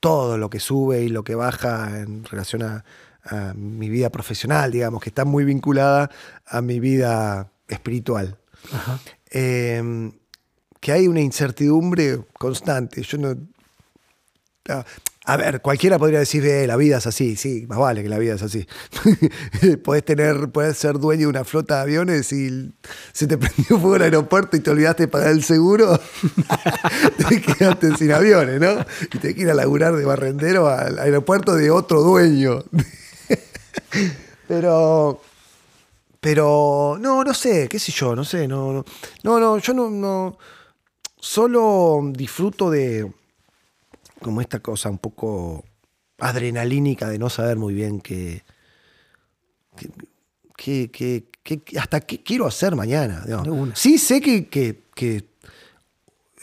todo 0.00 0.36
lo 0.36 0.50
que 0.50 0.60
sube 0.60 1.02
y 1.02 1.08
lo 1.08 1.24
que 1.24 1.34
baja 1.34 2.00
en 2.00 2.24
relación 2.24 2.62
a, 2.62 2.84
a 3.24 3.54
mi 3.54 3.88
vida 3.88 4.10
profesional, 4.10 4.72
digamos, 4.72 5.02
que 5.02 5.08
está 5.08 5.24
muy 5.24 5.44
vinculada 5.44 6.10
a 6.44 6.60
mi 6.60 6.80
vida 6.80 7.50
espiritual. 7.68 8.36
Ajá. 8.72 8.98
Eh, 9.30 10.12
que 10.82 10.90
hay 10.90 11.06
una 11.06 11.20
incertidumbre 11.20 12.18
constante. 12.34 13.02
Yo 13.02 13.16
no. 13.16 13.36
A- 15.24 15.36
ver, 15.36 15.62
cualquiera 15.62 16.00
podría 16.00 16.18
decir, 16.18 16.44
"Eh, 16.44 16.66
la 16.66 16.74
vida 16.76 16.98
es 16.98 17.06
así, 17.06 17.36
sí, 17.36 17.64
más 17.68 17.78
vale 17.78 18.02
que 18.02 18.08
la 18.08 18.18
vida 18.18 18.34
es 18.34 18.42
así. 18.42 18.66
podés 19.84 20.04
tener, 20.04 20.50
podés 20.50 20.76
ser 20.76 20.98
dueño 20.98 21.20
de 21.22 21.26
una 21.28 21.44
flota 21.44 21.76
de 21.76 21.82
aviones 21.82 22.32
y 22.32 22.72
se 23.12 23.28
te 23.28 23.38
prendió 23.38 23.78
fuego 23.78 23.94
el 23.96 24.02
aeropuerto 24.02 24.56
y 24.56 24.60
te 24.60 24.70
olvidaste 24.70 25.04
de 25.04 25.08
pagar 25.08 25.30
el 25.30 25.44
seguro, 25.44 26.00
te 27.28 27.40
quedaste 27.40 27.96
sin 27.96 28.10
aviones, 28.12 28.60
¿no? 28.60 28.84
Y 29.12 29.18
te 29.18 29.32
que 29.36 29.42
ir 29.42 29.50
a 29.50 29.54
laburar 29.54 29.94
de 29.94 30.04
barrendero 30.04 30.68
al 30.68 30.98
aeropuerto 30.98 31.54
de 31.54 31.70
otro 31.70 32.02
dueño. 32.02 32.64
Pero. 34.48 35.20
Pero. 36.20 36.96
No, 37.00 37.22
no 37.22 37.34
sé, 37.34 37.68
qué 37.68 37.78
sé 37.78 37.92
yo, 37.92 38.16
no 38.16 38.24
sé, 38.24 38.48
no. 38.48 38.84
No, 39.22 39.38
no, 39.40 39.58
yo 39.58 39.72
no. 39.74 40.36
Solo 41.26 42.00
disfruto 42.12 42.68
de. 42.68 43.08
Como 44.20 44.40
esta 44.40 44.58
cosa 44.58 44.90
un 44.90 44.98
poco 44.98 45.64
adrenalínica 46.18 47.08
de 47.08 47.18
no 47.20 47.30
saber 47.30 47.56
muy 47.56 47.74
bien 47.74 48.00
qué. 48.00 48.42
qué, 50.56 50.90
qué- 50.90 51.62
hasta 51.78 52.00
qué 52.00 52.22
quiero 52.24 52.46
hacer 52.46 52.74
mañana. 52.74 53.24
Sí 53.76 53.98
sé 53.98 54.20
que, 54.20 54.48
que- 54.48 54.82
que 54.94 55.24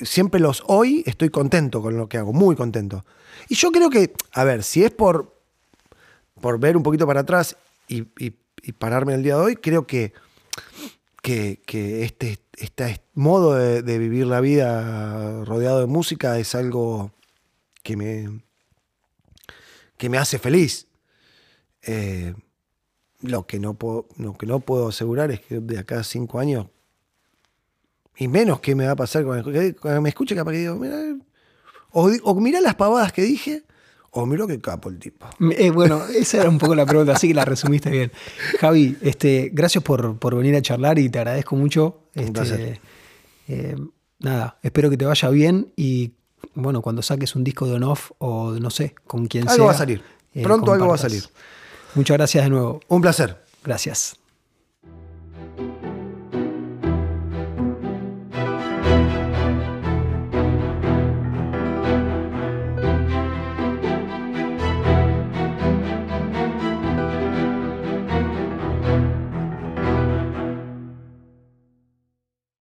siempre 0.01 0.39
los 0.39 0.63
hoy 0.67 1.03
estoy 1.05 1.29
contento 1.29 1.81
con 1.81 1.97
lo 1.97 2.07
que 2.07 2.17
hago, 2.17 2.31
muy 2.33 2.55
contento. 2.55 3.05
Y 3.49 3.55
yo 3.55 3.71
creo 3.71 3.89
que, 3.89 4.13
a 4.33 4.43
ver, 4.45 4.63
si 4.63 4.83
es 4.83 4.91
por, 4.91 5.41
por 6.41 6.57
ver 6.59 6.75
un 6.77 6.83
poquito 6.83 7.05
para 7.05 7.21
atrás 7.21 7.55
y, 7.89 8.03
y- 8.17 8.33
y 8.63 8.71
pararme 8.73 9.13
el 9.13 9.23
día 9.23 9.35
de 9.35 9.41
hoy, 9.41 9.55
creo 9.57 9.85
que, 9.87 10.13
que, 11.21 11.61
que 11.65 12.03
este, 12.03 12.39
este 12.59 13.01
modo 13.13 13.55
de, 13.55 13.97
vivir 13.97 14.27
la 14.27 14.41
vida 14.41 15.43
rodeado 15.45 15.79
de 15.79 15.85
música 15.85 16.37
es 16.39 16.55
algo 16.55 17.11
que 17.83 17.95
me, 17.95 18.41
que 19.97 20.09
me 20.09 20.17
hace 20.17 20.39
feliz. 20.39 20.87
Eh, 21.83 22.35
lo, 23.21 23.47
que 23.47 23.59
no 23.59 23.75
puedo, 23.75 24.07
lo 24.17 24.37
que 24.37 24.45
no 24.45 24.59
puedo 24.59 24.89
asegurar 24.89 25.31
es 25.31 25.39
que 25.39 25.59
de 25.59 25.79
acá 25.79 26.01
a 26.01 26.03
cinco 26.03 26.39
años, 26.39 26.67
y 28.17 28.27
menos 28.27 28.59
qué 28.59 28.75
me 28.75 28.85
va 28.85 28.91
a 28.91 28.97
pasar 28.97 29.23
cuando, 29.23 29.49
me 30.01 30.09
escuche, 30.09 30.35
capaz 30.35 30.51
que 30.51 30.57
digo, 30.57 30.75
mira, 30.75 30.97
o, 31.91 32.11
o 32.23 32.35
mirá 32.35 32.59
las 32.59 32.75
pavadas 32.75 33.13
que 33.13 33.21
dije, 33.21 33.63
o 34.11 34.25
mirá 34.25 34.47
qué 34.47 34.59
capo 34.59 34.89
el 34.89 34.99
tipo. 34.99 35.27
Eh, 35.57 35.69
bueno, 35.71 36.03
esa 36.05 36.41
era 36.41 36.49
un 36.49 36.57
poco 36.57 36.75
la 36.75 36.85
pregunta, 36.85 37.13
así 37.13 37.27
que 37.27 37.33
la 37.33 37.45
resumiste 37.45 37.89
bien. 37.89 38.11
Javi, 38.59 38.97
este, 39.01 39.49
gracias 39.53 39.83
por, 39.83 40.17
por 40.17 40.35
venir 40.35 40.55
a 40.55 40.61
charlar 40.61 40.97
y 40.99 41.09
te 41.09 41.19
agradezco 41.19 41.55
mucho. 41.55 42.03
Un 42.15 42.21
Este, 42.23 42.31
placer. 42.33 42.79
eh, 43.47 43.75
nada, 44.19 44.57
espero 44.63 44.89
que 44.89 44.97
te 44.97 45.05
vaya 45.05 45.29
bien 45.29 45.71
y 45.75 46.13
bueno, 46.55 46.81
cuando 46.81 47.01
saques 47.01 47.35
un 47.35 47.43
disco 47.43 47.67
de 47.67 47.73
on-off 47.73 48.11
o 48.17 48.51
no 48.51 48.69
sé, 48.69 48.95
con 49.05 49.27
quien 49.27 49.43
sea. 49.45 49.53
Algo 49.53 49.65
va 49.67 49.71
a 49.71 49.77
salir. 49.77 50.01
eh, 50.33 50.41
Pronto 50.43 50.71
algo 50.73 50.87
va 50.87 50.95
a 50.95 50.97
salir. 50.97 51.23
Muchas 51.95 52.17
gracias 52.17 52.43
de 52.43 52.49
nuevo. 52.49 52.79
Un 52.87 53.01
placer. 53.01 53.43
Gracias. 53.63 54.15